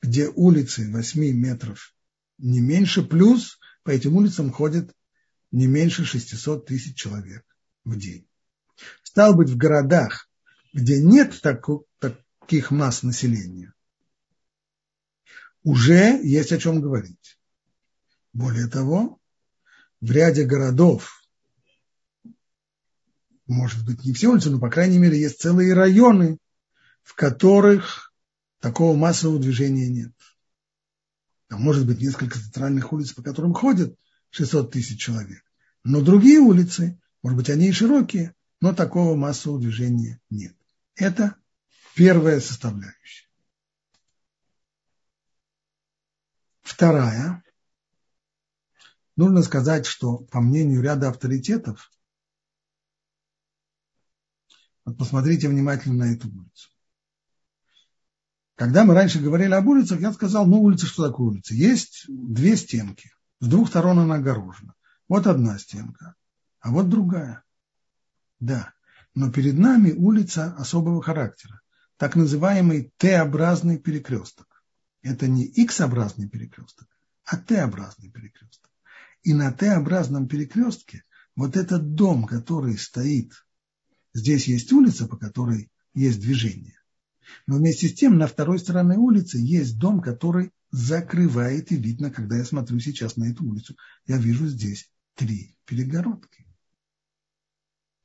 [0.00, 1.94] где улицы 8 метров
[2.38, 4.94] не меньше, плюс по этим улицам ходит
[5.50, 7.44] не меньше 600 тысяч человек
[7.84, 8.26] в день.
[9.02, 10.28] Стал быть, в городах,
[10.72, 13.72] где нет таку, таких масс населения,
[15.64, 17.38] уже есть о чем говорить.
[18.32, 19.18] Более того,
[20.00, 21.22] в ряде городов,
[23.46, 26.38] может быть, не все улицы, но, по крайней мере, есть целые районы,
[27.02, 28.12] в которых
[28.60, 30.12] такого массового движения нет.
[31.48, 33.98] Там может быть несколько центральных улиц, по которым ходят
[34.30, 35.42] 600 тысяч человек.
[35.82, 40.54] Но другие улицы, может быть, они и широкие, но такого массового движения нет.
[40.94, 41.36] Это
[41.94, 43.28] первая составляющая.
[46.60, 47.42] Вторая.
[49.16, 51.90] Нужно сказать, что по мнению ряда авторитетов,
[54.84, 56.68] вот посмотрите внимательно на эту улицу.
[58.58, 61.54] Когда мы раньше говорили об улицах, я сказал, ну улица, что такое улица?
[61.54, 64.74] Есть две стенки, с двух сторон она огорожена.
[65.08, 66.16] Вот одна стенка,
[66.58, 67.44] а вот другая.
[68.40, 68.74] Да,
[69.14, 71.60] но перед нами улица особого характера,
[71.98, 74.64] так называемый Т-образный перекресток.
[75.02, 76.88] Это не X-образный перекресток,
[77.26, 78.72] а Т-образный перекресток.
[79.22, 81.04] И на Т-образном перекрестке
[81.36, 83.34] вот этот дом, который стоит,
[84.14, 86.77] здесь есть улица, по которой есть движение.
[87.46, 92.36] Но вместе с тем на второй стороне улицы есть дом, который закрывает, и видно, когда
[92.36, 93.76] я смотрю сейчас на эту улицу,
[94.06, 96.46] я вижу здесь три перегородки.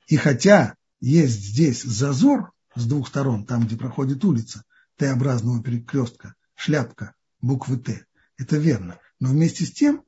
[0.08, 4.64] И хотя есть здесь зазор с двух сторон, там, где проходит улица,
[4.98, 8.06] Т-образного перекрестка, шляпка буквы Т,
[8.38, 9.00] это верно.
[9.20, 10.04] Но вместе с тем,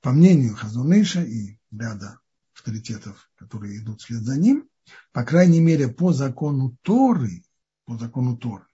[0.00, 2.20] по мнению Хазуныша и ряда
[2.54, 4.68] авторитетов, которые идут вслед за ним,
[5.12, 7.42] по крайней мере, по закону Торы,
[7.86, 8.66] по закону Торы,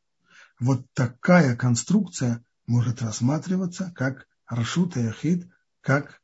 [0.59, 5.49] вот такая конструкция может рассматриваться как Рашут и Ахид,
[5.81, 6.21] как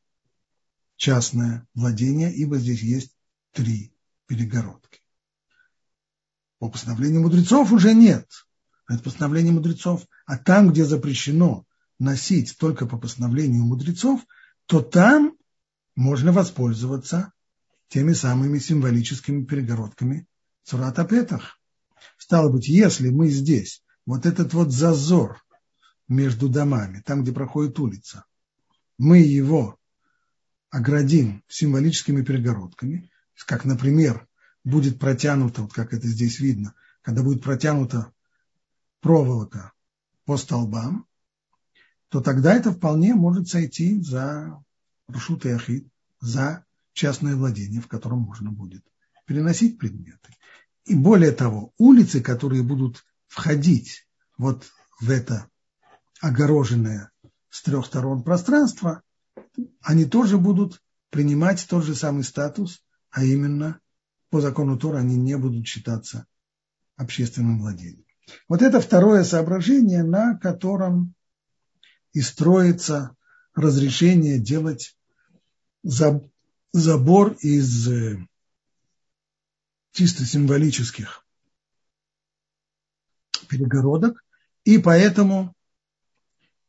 [0.97, 3.17] частное владение, ибо здесь есть
[3.53, 3.95] три
[4.27, 5.01] перегородки.
[6.59, 8.29] По постановлению мудрецов уже нет.
[8.89, 10.07] Это постановление мудрецов.
[10.27, 11.65] А там, где запрещено
[11.99, 14.21] носить только по постановлению мудрецов,
[14.67, 15.37] то там
[15.95, 17.33] можно воспользоваться
[17.89, 20.27] теми самыми символическими перегородками
[20.63, 21.58] Сурата Петах.
[22.17, 25.43] Стало быть, если мы здесь, вот этот вот зазор
[26.09, 28.25] между домами, там, где проходит улица,
[28.99, 29.79] мы его
[30.71, 33.11] оградим символическими перегородками,
[33.47, 34.27] как, например,
[34.65, 38.13] будет протянута, вот как это здесь видно, когда будет протянута
[39.01, 39.73] проволока
[40.25, 41.07] по столбам,
[42.09, 44.63] то тогда это вполне может сойти за
[45.07, 45.89] рушут и ахид,
[46.21, 48.85] за частное владение, в котором можно будет
[49.27, 50.35] переносить предметы.
[50.89, 54.07] И более того, улицы, которые будут входить
[54.39, 54.65] вот
[54.99, 55.47] в это
[56.23, 57.11] огороженное
[57.51, 59.03] с трех сторон пространство,
[59.83, 63.81] они тоже будут принимать тот же самый статус, а именно
[64.31, 66.27] по закону Тора они не будут считаться
[66.97, 68.07] общественным владением.
[68.49, 71.15] Вот это второе соображение, на котором
[72.15, 73.15] и строится
[73.55, 74.97] разрешение делать
[76.73, 78.27] забор из э,
[79.93, 81.25] чисто символических
[83.49, 84.25] перегородок,
[84.65, 85.55] и поэтому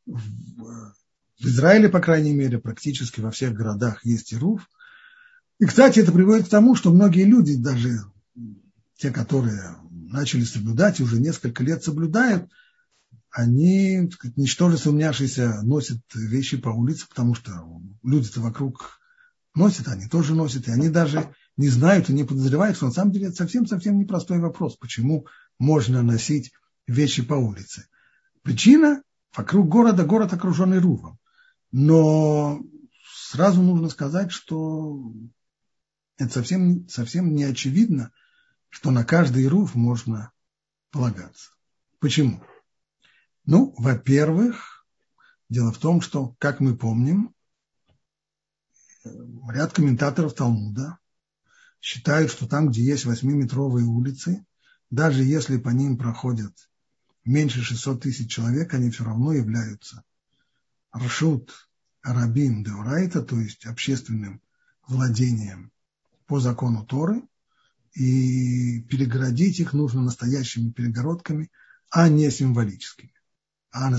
[0.06, 4.70] в Израиле, по крайней мере, практически во всех городах есть Ируф.
[5.60, 8.00] И, кстати, это приводит к тому, что многие люди, даже
[8.98, 12.50] те, которые начали соблюдать уже несколько лет соблюдают,
[13.32, 17.52] они, сказать, ничтоже сумняшися, носят вещи по улице, потому что
[18.04, 19.00] люди-то вокруг
[19.54, 23.12] носят, они тоже носят, и они даже не знают и не подозревают, что на самом
[23.12, 26.54] деле это совсем-совсем непростой вопрос, почему можно носить
[26.88, 27.86] вещи по улице.
[28.44, 29.04] Причина–
[29.36, 31.20] вокруг города город окруженный рувом.
[31.74, 32.62] Но
[33.14, 35.12] сразу нужно сказать, что
[36.18, 38.14] это совсем, совсем не очевидно,
[38.70, 40.32] что на каждый руф можно
[40.92, 41.52] полагаться.
[42.00, 42.42] Почему?
[43.46, 44.86] Ну, во-первых,
[45.50, 47.36] дело в том, что, как мы помним,
[49.04, 50.99] ряд комментаторов Талмуда
[51.82, 54.46] считают, что там, где есть восьмиметровые улицы,
[54.90, 56.70] даже если по ним проходят
[57.24, 60.04] меньше 600 тысяч человек, они все равно являются
[60.92, 61.70] Рашут
[62.02, 64.42] Арабим Деурайта, то есть общественным
[64.88, 65.72] владением
[66.26, 67.22] по закону Торы,
[67.94, 71.52] и перегородить их нужно настоящими перегородками,
[71.90, 73.14] а не символическими.
[73.72, 73.90] А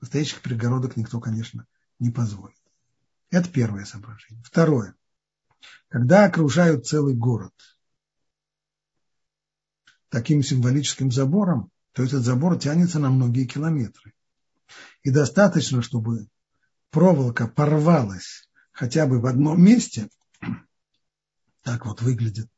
[0.00, 1.66] настоящих перегородок никто, конечно,
[1.98, 2.56] не позволит.
[3.30, 4.42] Это первое соображение.
[4.44, 4.94] Второе.
[5.88, 7.52] Когда окружают целый город
[10.08, 14.12] таким символическим забором, то этот забор тянется на многие километры.
[15.02, 16.28] И достаточно, чтобы
[16.90, 20.08] проволока порвалась хотя бы в одном месте,
[21.62, 22.48] так вот выглядят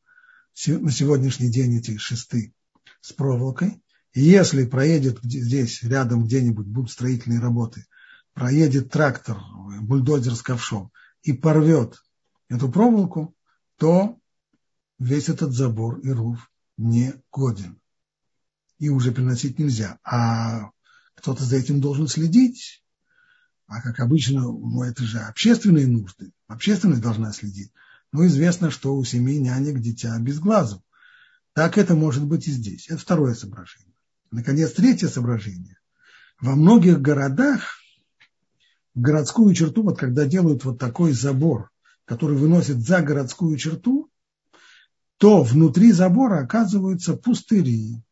[0.66, 2.52] на сегодняшний день эти шесты
[3.00, 3.82] с проволокой.
[4.12, 7.86] И если проедет здесь рядом где-нибудь будут строительные работы,
[8.34, 9.38] проедет трактор,
[9.80, 10.92] бульдозер с ковшом
[11.22, 12.02] и порвет
[12.52, 13.34] эту проволоку,
[13.76, 14.18] то
[14.98, 17.80] весь этот забор и руф не годен.
[18.78, 19.98] И уже приносить нельзя.
[20.04, 20.70] А
[21.14, 22.84] кто-то за этим должен следить,
[23.66, 26.32] а как обычно, ну, это же общественные нужды.
[26.46, 27.72] Общественность должна следить.
[28.12, 30.84] Но известно, что у семьи нянек дитя без глазу.
[31.54, 32.88] Так это может быть и здесь.
[32.88, 33.94] Это второе соображение.
[34.30, 35.78] Наконец, третье соображение.
[36.40, 37.78] Во многих городах
[38.94, 41.71] городскую черту, вот когда делают вот такой забор,
[42.04, 44.10] который выносит за городскую черту,
[45.18, 48.02] то внутри забора оказываются пустыри,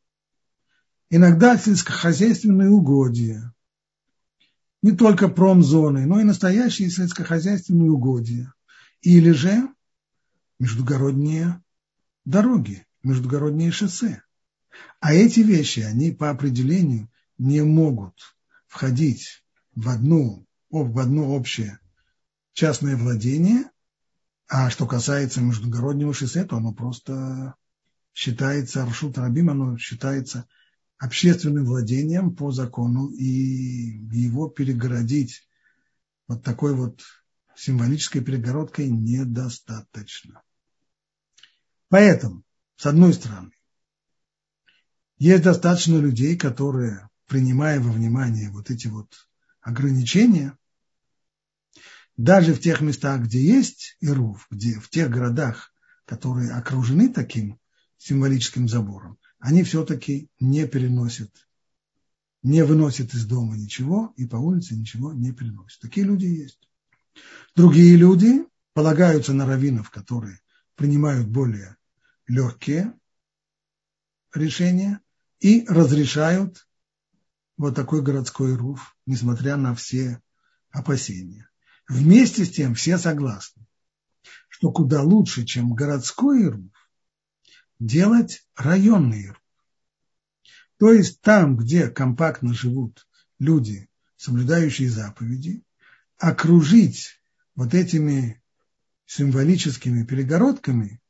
[1.11, 3.53] иногда сельскохозяйственные угодья,
[4.83, 8.55] не только промзоны, но и настоящие сельскохозяйственные угодья.
[9.03, 9.69] Или же
[10.59, 11.63] междугородние
[12.25, 14.23] дороги, междугородние шоссе.
[15.01, 18.15] А эти вещи, они по определению не могут
[18.67, 21.79] входить в, одну, в одно общее
[22.53, 23.65] частное владение,
[24.53, 27.55] а что касается междугороднего шоссе, то оно просто
[28.13, 30.49] считается, Аршут Рабим, оно считается
[30.99, 35.49] общественным владением по закону, и его перегородить
[36.27, 37.01] вот такой вот
[37.55, 40.43] символической перегородкой недостаточно.
[41.89, 42.43] Поэтому,
[42.75, 43.53] с одной стороны,
[45.19, 49.29] есть достаточно людей, которые, принимая во внимание вот эти вот
[49.61, 50.59] ограничения,
[52.17, 55.73] даже в тех местах, где есть Ируф, где в тех городах,
[56.05, 57.59] которые окружены таким
[57.97, 61.31] символическим забором, они все-таки не переносят,
[62.43, 65.81] не выносят из дома ничего и по улице ничего не переносят.
[65.81, 66.69] Такие люди есть.
[67.55, 70.41] Другие люди полагаются на раввинов, которые
[70.75, 71.77] принимают более
[72.27, 72.95] легкие
[74.35, 75.01] решения
[75.41, 76.67] и разрешают
[77.57, 80.23] вот такой городской руф, несмотря на все
[80.71, 81.50] опасения.
[81.91, 83.67] Вместе с тем все согласны,
[84.49, 86.71] что куда лучше, чем городской руф,
[87.81, 89.43] делать районный руф.
[90.79, 93.09] То есть там, где компактно живут
[93.41, 95.65] люди, соблюдающие заповеди,
[96.17, 97.21] окружить
[97.57, 98.41] вот этими
[99.07, 101.03] символическими перегородками,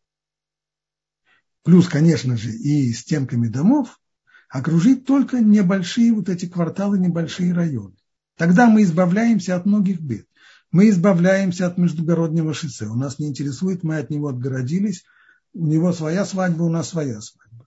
[1.62, 4.00] плюс, конечно же, и стенками домов,
[4.48, 7.96] окружить только небольшие вот эти кварталы, небольшие районы.
[8.36, 10.26] Тогда мы избавляемся от многих бед.
[10.72, 12.86] Мы избавляемся от междугороднего шоссе.
[12.86, 15.04] У нас не интересует, мы от него отгородились.
[15.52, 17.66] У него своя свадьба, у нас своя свадьба.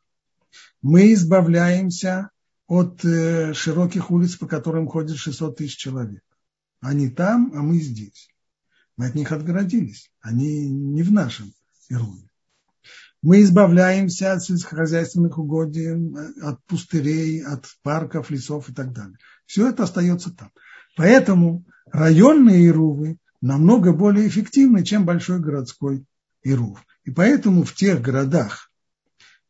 [0.81, 2.29] Мы избавляемся
[2.67, 6.23] от э, широких улиц, по которым ходит 600 тысяч человек.
[6.79, 8.29] Они там, а мы здесь.
[8.95, 10.11] Мы от них отгородились.
[10.21, 11.53] Они не в нашем
[11.89, 12.29] Ируме.
[13.21, 19.17] Мы избавляемся от сельскохозяйственных угодий, от пустырей, от парков, лесов и так далее.
[19.45, 20.51] Все это остается там.
[20.95, 26.05] Поэтому районные ирувы намного более эффективны, чем большой городской
[26.43, 26.83] ирув.
[27.03, 28.71] И поэтому в тех городах,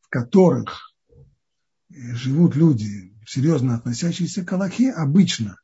[0.02, 0.94] в которых
[1.90, 5.60] живут люди, серьезно относящиеся к Аллахе, обычно,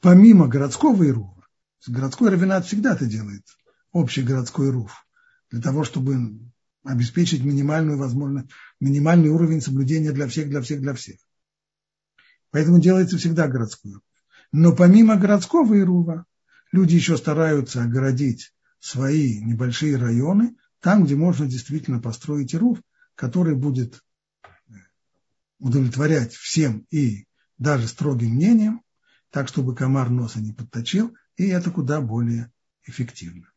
[0.00, 1.46] помимо городского ирува,
[1.86, 3.42] городской равенат всегда это делает,
[3.92, 5.06] общий городской ирув,
[5.50, 6.38] для того, чтобы
[6.84, 8.48] обеспечить минимальную возможность,
[8.80, 11.18] минимальный уровень соблюдения для всех, для всех, для всех.
[12.50, 14.02] Поэтому делается всегда городской ирув.
[14.52, 16.26] Но помимо городского Ирува,
[16.70, 22.78] люди еще стараются огородить свои небольшие районы, там, где можно действительно построить Ирув,
[23.14, 24.02] который будет
[24.44, 24.48] э,
[25.58, 27.26] удовлетворять всем и
[27.56, 28.82] даже строгим мнением,
[29.30, 32.52] так, чтобы комар носа не подточил, и это куда более
[32.84, 33.48] эффективно.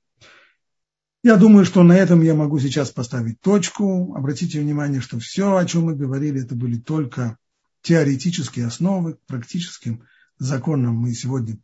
[1.23, 4.13] Я думаю, что на этом я могу сейчас поставить точку.
[4.13, 7.39] Обратите внимание, что все, о чем мы говорили, это были только
[7.81, 10.03] теоретические основы, к практическим
[10.37, 11.57] законам мы сегодня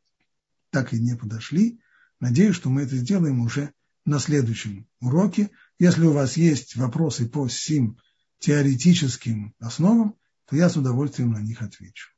[0.69, 1.79] так и не подошли.
[2.19, 3.73] Надеюсь, что мы это сделаем уже
[4.05, 5.49] на следующем уроке.
[5.79, 7.97] Если у вас есть вопросы по сим
[8.39, 10.15] теоретическим основам,
[10.47, 12.09] то я с удовольствием на них отвечу.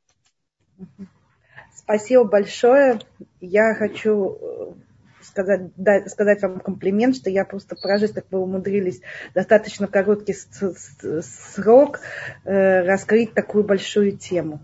[1.75, 3.01] Спасибо большое.
[3.41, 4.73] Я хочу э,
[5.21, 9.01] сказать, да, сказать вам комплимент, что я просто поражаюсь, как вы умудрились
[9.33, 11.99] достаточно короткий срок
[12.45, 14.61] э, раскрыть такую большую тему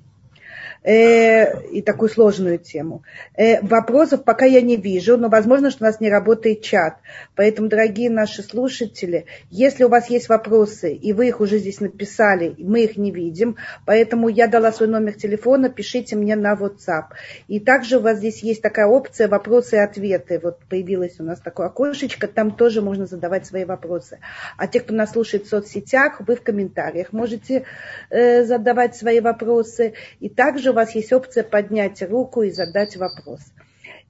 [0.89, 3.03] э, и такую сложную тему.
[3.35, 6.97] Э, вопросов пока я не вижу, но возможно, что у нас не работает чат.
[7.35, 12.55] Поэтому, дорогие наши слушатели, если у вас есть вопросы, и вы их уже здесь написали,
[12.57, 17.09] мы их не видим, поэтому я дала свой номер телефона, пишите мне на WhatsApp.
[17.47, 20.39] И также у вас здесь есть такая опция вопросы и ответы.
[20.41, 24.19] Вот появилось у нас такое окошечко, там тоже можно задавать свои вопросы.
[24.57, 27.65] А те, кто нас слушает в соцсетях, вы в комментариях можете
[28.09, 29.93] э, задавать свои вопросы.
[30.19, 33.41] И также вас есть опция поднять руку и задать вопрос.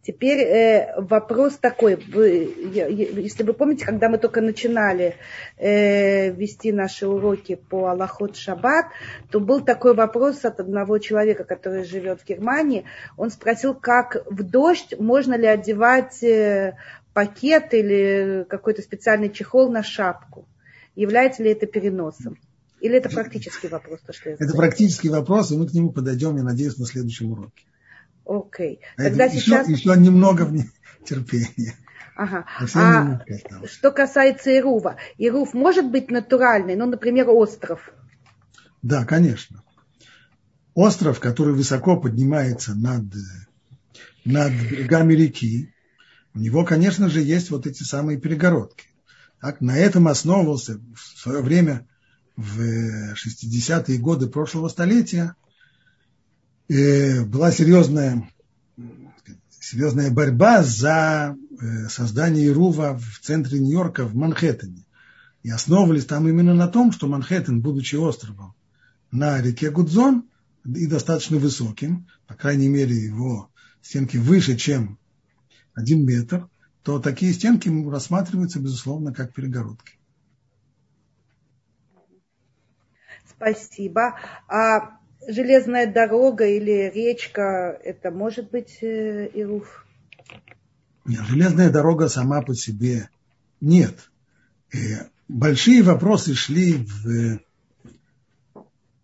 [0.02, 5.16] Теперь э, вопрос такой, вы, если вы помните, когда мы только начинали
[5.58, 8.86] э, вести наши уроки по Аллахот Шаббат,
[9.30, 12.86] то был такой вопрос от одного человека, который живет в Германии.
[13.18, 16.78] Он спросил, как в дождь можно ли одевать э,
[17.14, 20.46] пакет или какой-то специальный чехол на шапку.
[20.96, 22.38] Является ли это переносом?
[22.82, 24.02] Или это практический вопрос?
[24.02, 24.58] То, что это задаю?
[24.58, 27.66] практический вопрос, и мы к нему подойдем, я надеюсь, на следующем уроке.
[28.26, 28.80] Окей.
[28.98, 29.04] Okay.
[29.04, 29.68] Тогда еще, сейчас...
[29.68, 30.50] еще немного
[31.06, 31.76] терпения.
[32.16, 32.46] Ага.
[32.76, 33.22] А
[33.66, 37.92] что касается Ирува, Ирув может быть натуральный, ну, например, остров.
[38.82, 39.64] Да, конечно.
[40.74, 43.06] Остров, который высоко поднимается над,
[44.26, 45.74] над берегами реки,
[46.34, 48.86] у него, конечно же, есть вот эти самые перегородки.
[49.42, 51.88] Так, на этом основывался в свое время,
[52.42, 55.36] в 60-е годы прошлого столетия,
[56.68, 58.30] э, была серьезная,
[59.60, 64.86] серьезная борьба за Э, создание Ирува в центре Нью-Йорка, в Манхэттене.
[65.44, 68.54] И основывались там именно на том, что Манхэттен, будучи островом
[69.12, 70.24] на реке Гудзон
[70.64, 73.50] и достаточно высоким, по крайней мере его
[73.82, 74.98] стенки выше, чем
[75.74, 76.48] один метр,
[76.84, 79.99] то такие стенки рассматриваются, безусловно, как перегородки.
[83.28, 84.16] Спасибо.
[84.48, 89.86] А железная дорога или речка, это может быть э, Ируф?
[91.06, 93.10] железная дорога сама по себе
[93.62, 93.96] нет.
[94.74, 94.96] И
[95.28, 97.40] большие вопросы шли в,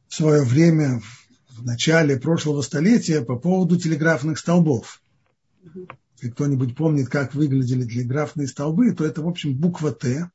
[0.08, 1.02] в свое время,
[1.50, 5.02] в начале прошлого столетия, по поводу телеграфных столбов.
[6.18, 10.30] Если кто-нибудь помнит, как выглядели телеграфные столбы, то это, в общем, буква Т,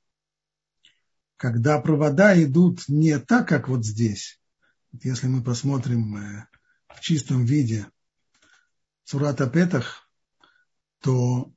[1.41, 4.39] когда провода идут не так, как вот здесь.
[4.93, 6.47] Если мы посмотрим э,
[6.89, 7.87] в чистом виде
[9.05, 10.07] Сурата Петах,
[11.01, 11.51] то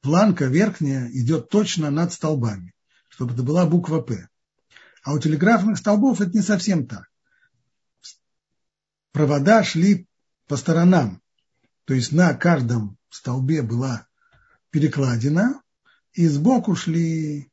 [0.00, 2.72] планка верхняя идет точно над столбами,
[3.10, 4.26] чтобы это была буква П.
[5.02, 7.10] А у телеграфных столбов это не совсем так.
[9.12, 10.08] Провода шли
[10.46, 11.20] по сторонам,
[11.84, 14.08] то есть на каждом столбе была
[14.70, 15.60] перекладина,
[16.14, 17.49] и сбоку шли,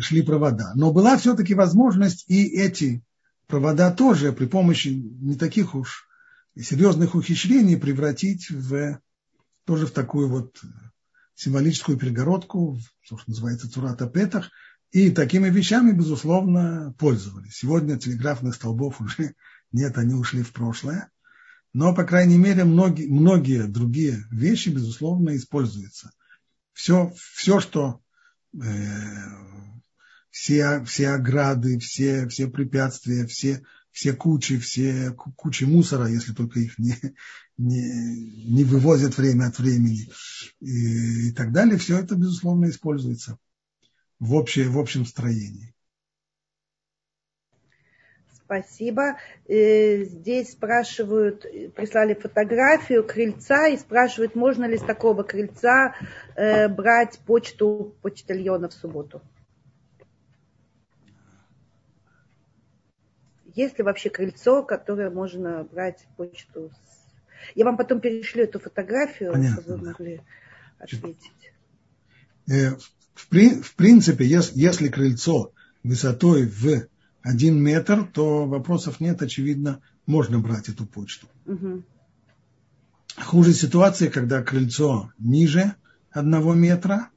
[0.00, 0.72] шли провода.
[0.74, 3.02] Но была все-таки возможность и эти
[3.46, 6.06] провода тоже при помощи не таких уж
[6.56, 9.00] серьезных ухищрений превратить в
[9.64, 10.60] тоже в такую вот
[11.34, 14.50] символическую перегородку, то, что называется Цурата Петах,
[14.90, 17.56] и такими вещами, безусловно, пользовались.
[17.56, 19.34] Сегодня телеграфных столбов уже
[19.72, 21.10] нет, они ушли в прошлое.
[21.74, 26.10] Но, по крайней мере, многие, многие другие вещи, безусловно, используются.
[26.72, 28.07] Все, все что э,
[30.30, 36.78] все, все ограды, все, все препятствия, все, все кучи, все кучи мусора, если только их
[36.78, 36.96] не,
[37.56, 40.08] не, не вывозят время от времени
[40.60, 43.38] и, и так далее, все это, безусловно, используется
[44.18, 45.74] в, общее, в общем строении.
[48.48, 49.18] Спасибо.
[49.46, 51.42] Э, здесь спрашивают,
[51.74, 55.94] прислали фотографию крыльца и спрашивают, можно ли с такого крыльца
[56.34, 59.20] э, брать почту почтальона в субботу.
[63.54, 66.70] Есть ли вообще крыльцо, которое можно брать почту
[67.54, 70.20] я вам потом перешлю эту фотографию, Понятно, чтобы вы могли
[70.78, 71.52] ответить.
[72.50, 72.70] Э,
[73.14, 76.88] в, в принципе, если, если крыльцо высотой в
[77.22, 81.26] один метр, то вопросов нет, очевидно, можно брать эту почту.
[81.46, 81.82] Угу.
[83.16, 85.74] Хуже ситуация, когда крыльцо ниже
[86.10, 87.10] одного метра.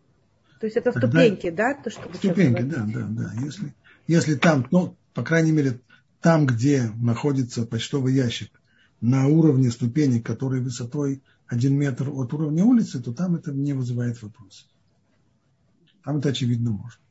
[0.59, 1.73] То есть это ступеньки, да?
[1.73, 3.33] То, что ступеньки, да, да, да.
[3.43, 3.73] Если,
[4.07, 5.79] если там, ну, по крайней мере,
[6.21, 8.51] там, где находится почтовый ящик,
[9.01, 14.21] на уровне ступенек, которые высотой один метр от уровня улицы, то там это не вызывает
[14.21, 14.67] вопросов.
[16.03, 17.01] Там это очевидно можно.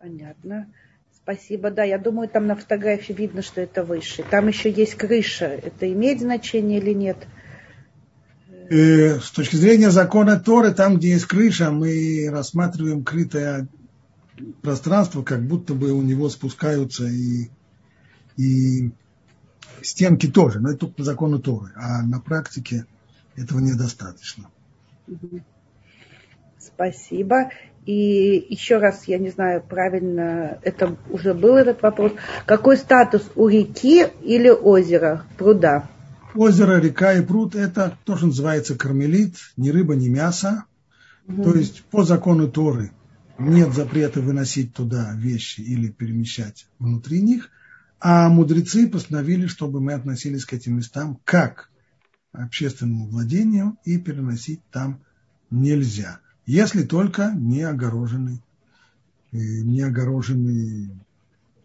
[0.00, 0.72] Понятно.
[1.30, 1.70] Спасибо.
[1.70, 4.24] Да, я думаю, там на фотографии видно, что это выше.
[4.30, 5.44] Там еще есть крыша.
[5.44, 7.18] Это имеет значение или нет?
[8.70, 13.68] Э, с точки зрения закона Торы, там, где есть крыша, мы рассматриваем крытое
[14.62, 17.50] пространство, как будто бы у него спускаются и,
[18.38, 18.90] и
[19.82, 22.86] стенки тоже, но это только по закону Торы, а на практике
[23.36, 24.48] этого недостаточно.
[26.74, 27.50] Спасибо.
[27.86, 32.12] И еще раз, я не знаю, правильно, это уже был этот вопрос.
[32.44, 35.88] Какой статус у реки или озера, пруда?
[36.34, 40.64] Озеро, река и пруд– это то, что называется кармелит, ни рыба, ни мясо.
[41.26, 41.42] Угу.
[41.42, 42.90] То есть по закону Торы
[43.38, 47.50] нет запрета выносить туда вещи или перемещать внутри них.
[48.00, 51.70] А мудрецы постановили, чтобы мы относились к этим местам как
[52.32, 55.00] к общественному владению и переносить там
[55.50, 56.20] нельзя,
[56.52, 58.42] если только не огорожены,
[59.32, 60.90] э, не огорожены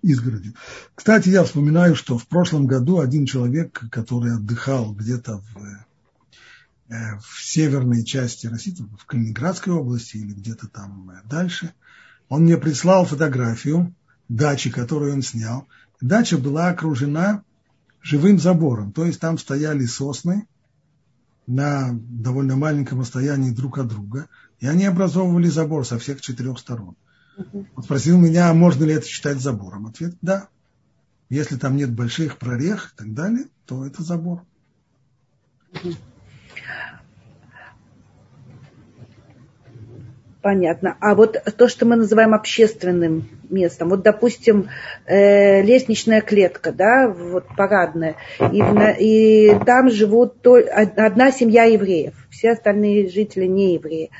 [0.02, 0.54] изгороди.
[0.96, 7.44] Кстати, я вспоминаю, что в прошлом году один человек, который отдыхал где-то в, э, в
[7.44, 11.74] северной части России, в Калининградской области или где-то там дальше,
[12.30, 13.94] он мне прислал фотографию–
[14.30, 15.68] дачи, которую он снял.
[16.02, 17.44] Дача была окружена
[18.02, 20.48] живым забором, то есть там стояли сосны
[21.48, 24.28] на довольно маленьком расстоянии друг от друга,
[24.64, 26.96] и они образовывали забор со всех четырех сторон.
[27.54, 29.88] Он спросил меня, а можно ли это считать забором.
[29.88, 30.48] Ответ– да.
[31.28, 34.46] Если там нет больших прорех и так далее, то это забор.
[40.44, 40.98] Понятно.
[41.00, 44.68] А вот то, что мы называем общественным местом, вот, допустим,
[45.06, 48.18] э, лестничная клетка, да, вот парадная,
[48.52, 48.62] и,
[49.00, 54.12] и там живут то, одна семья евреев, все остальные жители не евреи.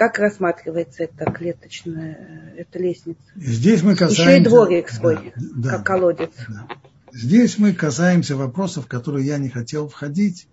[0.00, 3.20] Как рассматривается эта клеточная, эта лестница?
[3.36, 4.22] Здесь мы касаемся...
[4.22, 6.30] Еще и дворик свой, да, как да, колодец.
[6.48, 6.68] Да.
[7.12, 10.48] Здесь мы касаемся вопросов, в которые я не хотел входить,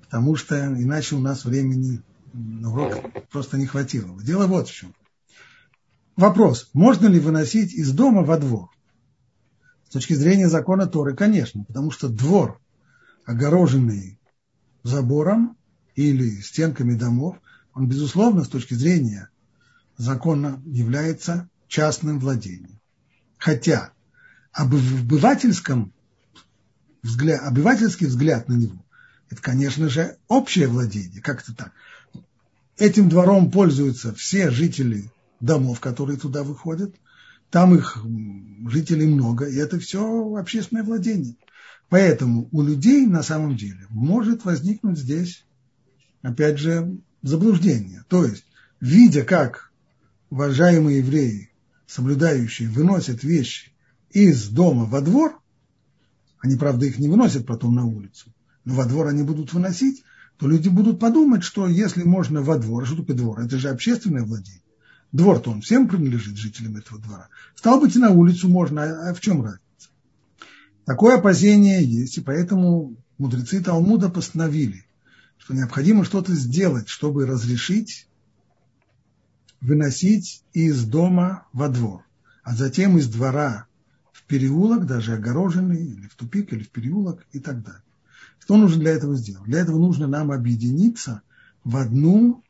[0.00, 2.00] потому что иначе у нас времени
[2.32, 2.94] на урок
[3.30, 4.18] просто не хватило.
[4.22, 4.94] Дело вот в чем.
[6.16, 8.70] Вопрос, можно ли выносить из дома во двор?
[9.86, 12.58] С точки зрения закона Торы, конечно, потому что двор,
[13.26, 14.18] огороженный
[14.82, 15.58] забором
[15.94, 17.36] или стенками домов,
[17.78, 19.30] он, безусловно, с точки зрения
[19.96, 22.80] закона является частным владением.
[23.36, 23.92] Хотя
[24.50, 25.92] об обывательском
[27.04, 28.84] взгляд, обывательский взгляд на него,
[29.30, 31.20] это, конечно же, общее владение.
[31.20, 31.72] Как это так?
[32.78, 35.08] Этим двором пользуются все жители
[35.38, 36.96] домов, которые туда выходят.
[37.50, 37.98] Там их
[38.66, 41.36] жителей много, и это все общественное владение.
[41.88, 45.44] Поэтому у людей на самом деле может возникнуть здесь,
[46.22, 48.04] опять же, заблуждение.
[48.08, 48.44] То есть,
[48.80, 49.72] видя, как
[50.30, 51.50] уважаемые евреи,
[51.86, 53.72] соблюдающие, выносят вещи
[54.10, 55.40] из дома во двор,
[56.40, 58.32] они, правда, их не выносят потом на улицу,
[58.64, 60.04] но во двор они будут выносить,
[60.38, 63.40] то люди будут подумать, что если можно во двор, что такое двор?
[63.40, 64.62] Это же общественное владение.
[65.10, 67.28] Двор-то он всем принадлежит жителям этого двора.
[67.56, 69.88] Стало быть, и на улицу можно, а, а в чем разница?
[70.84, 74.84] Такое опасение есть, и поэтому мудрецы Талмуда постановили,
[75.48, 78.06] что необходимо что-то сделать, чтобы разрешить
[79.62, 82.04] выносить из дома во двор,
[82.42, 83.66] а затем из двора
[84.12, 87.82] в переулок, даже огороженный, или в тупик, или в переулок и так далее.
[88.40, 89.46] Что нужно для этого сделать?
[89.46, 91.22] Для этого нужно нам объединиться
[91.64, 92.44] в одну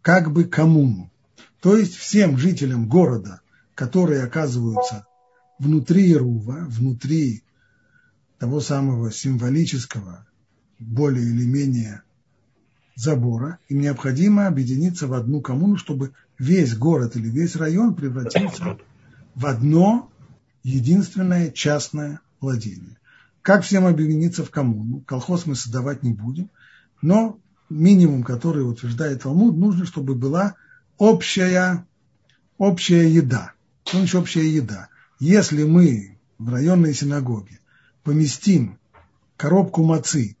[0.00, 1.10] как бы коммуну.
[1.60, 3.40] То есть всем жителям города,
[3.74, 5.08] которые оказываются
[5.58, 7.42] внутри Ирува, внутри
[8.38, 10.24] того самого символического,
[10.78, 12.02] более или менее
[12.94, 18.78] забора, им необходимо объединиться в одну коммуну, чтобы весь город или весь район превратился
[19.34, 20.10] в одно
[20.62, 22.98] единственное частное владение.
[23.42, 25.02] Как всем объединиться в коммуну?
[25.02, 26.50] Колхоз мы создавать не будем,
[27.02, 30.56] но минимум, который утверждает Талмуд, нужно, чтобы была
[30.98, 31.86] общая,
[32.58, 33.52] общая еда.
[33.84, 34.88] Что значит общая еда?
[35.20, 37.60] Если мы в районной синагоге
[38.02, 38.78] поместим
[39.36, 40.36] коробку мацы,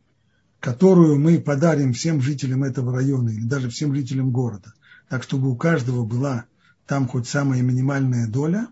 [0.66, 4.74] которую мы подарим всем жителям этого района или даже всем жителям города,
[5.08, 6.46] так чтобы у каждого была
[6.88, 8.66] там хоть самая минимальная доля,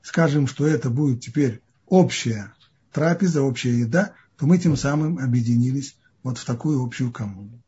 [0.00, 2.54] скажем, что это будет теперь общая
[2.92, 7.60] трапеза, общая еда, то мы тем самым объединились вот в такую общую коммуну.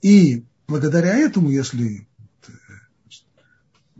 [0.00, 2.08] И благодаря этому, если
[2.48, 2.52] э,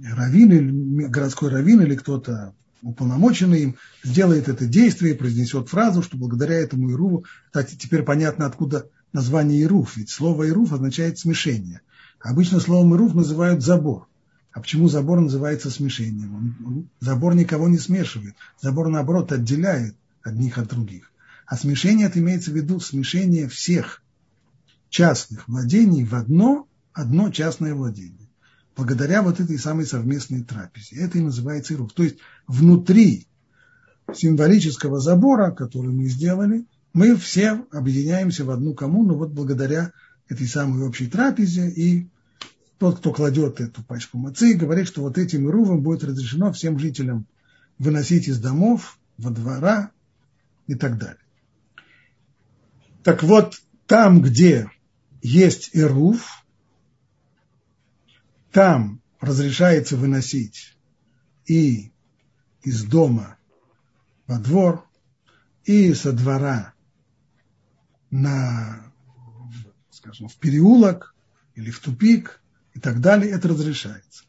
[0.05, 6.91] раввин, городской раввин или кто-то уполномоченный им сделает это действие произнесет фразу, что благодаря этому
[6.93, 11.81] Ируву, кстати, теперь понятно, откуда название Ируф, ведь слово Ируф означает смешение.
[12.21, 14.09] Обычно словом Ируф называют забор.
[14.53, 16.89] А почему забор называется смешением?
[17.01, 18.35] Забор никого не смешивает.
[18.61, 21.13] Забор, наоборот, отделяет одних от других.
[21.47, 24.03] А смешение это имеется в виду смешение всех
[24.89, 28.26] частных владений в одно, одно частное владение.
[28.77, 30.97] Благодаря вот этой самой совместной трапезе.
[30.97, 31.95] Это и называется ирух.
[31.95, 33.27] То есть внутри
[34.13, 39.93] символического забора, который мы сделали, мы все объединяемся в одну коммуну вот благодаря
[40.29, 41.71] этой самой общей трапезе.
[41.71, 42.09] И
[42.79, 47.27] тот, кто кладет эту пачку мацы, говорит, что вот этим ирувом будет разрешено всем жителям
[47.79, 49.91] выносить из домов, во двора
[50.67, 51.21] и так далее.
[53.03, 53.55] Так вот,
[53.87, 54.71] там, где
[55.23, 56.45] есть Ируф,
[58.57, 60.79] там разрешается выносить
[61.45, 61.93] и
[62.63, 63.37] из дома
[64.27, 64.89] во двор,
[65.65, 66.73] и со двора
[68.11, 68.91] на,
[69.91, 71.15] скажем, в переулок
[71.55, 72.43] или в тупик
[72.73, 74.25] и так далее, это разрешается.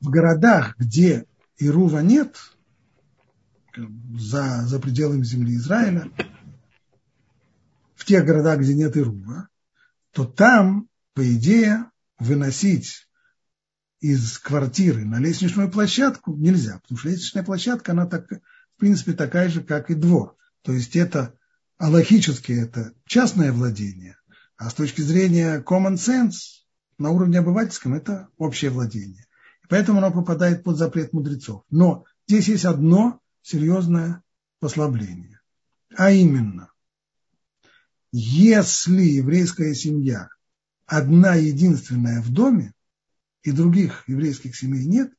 [0.00, 1.26] В городах, где
[1.58, 2.38] Ирува нет,
[4.18, 6.10] за, за пределами земли Израиля,
[7.96, 9.48] в тех городах, где нет Ируба,
[10.12, 13.05] то там, по идее, выносить
[14.00, 19.48] из квартиры на лестничную площадку нельзя, потому что лестничная площадка, она так, в принципе такая
[19.48, 20.36] же, как и двор.
[20.62, 21.34] То есть это
[21.78, 24.16] аллахически это частное владение,
[24.56, 26.64] а с точки зрения common sense
[26.98, 29.26] на уровне обывательском это общее владение.
[29.64, 31.62] И поэтому оно попадает под запрет мудрецов.
[31.70, 34.22] Но здесь есть одно серьезное
[34.60, 35.40] послабление.
[35.96, 36.70] А именно,
[38.12, 40.28] если еврейская семья
[40.86, 42.72] одна единственная в доме,
[43.46, 45.12] и других еврейских семей нет,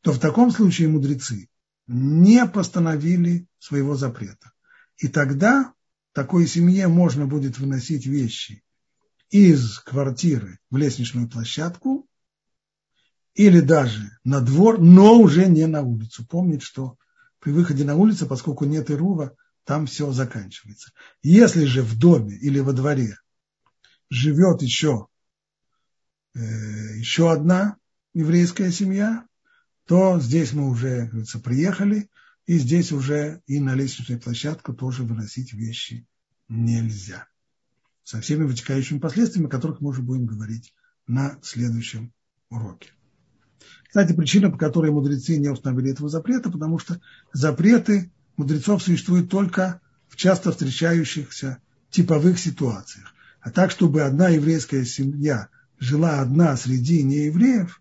[0.00, 1.48] то в таком случае мудрецы
[1.86, 4.52] не постановили своего запрета.
[4.96, 5.72] И тогда
[6.12, 8.64] такой семье можно будет выносить вещи
[9.30, 12.08] из квартиры в лестничную площадку
[13.34, 16.26] или даже на двор, но уже не на улицу.
[16.26, 16.98] Помнить, что
[17.38, 20.90] при выходе на улицу, поскольку нет ирува, там все заканчивается.
[21.22, 23.16] Если же в доме или во дворе
[24.10, 25.06] живет еще,
[26.34, 27.76] еще одна
[28.14, 29.26] еврейская семья,
[29.86, 32.08] то здесь мы уже, говорится, приехали,
[32.46, 36.06] и здесь уже и на лестничную площадку тоже выносить вещи
[36.48, 37.26] нельзя.
[38.04, 40.74] Со всеми вытекающими последствиями, о которых мы уже будем говорить
[41.06, 42.12] на следующем
[42.48, 42.90] уроке.
[43.86, 47.00] Кстати, причина, по которой мудрецы не установили этого запрета, потому что
[47.32, 51.58] запреты мудрецов существуют только в часто встречающихся
[51.90, 53.14] типовых ситуациях.
[53.40, 55.48] А так, чтобы одна еврейская семья
[55.80, 57.80] жила одна среди неевреев,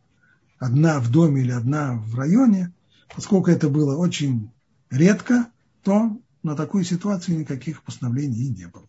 [0.58, 2.74] одна в доме или одна в районе,
[3.14, 4.50] поскольку это было очень
[4.90, 5.48] редко,
[5.84, 8.88] то на такую ситуацию никаких постановлений не было.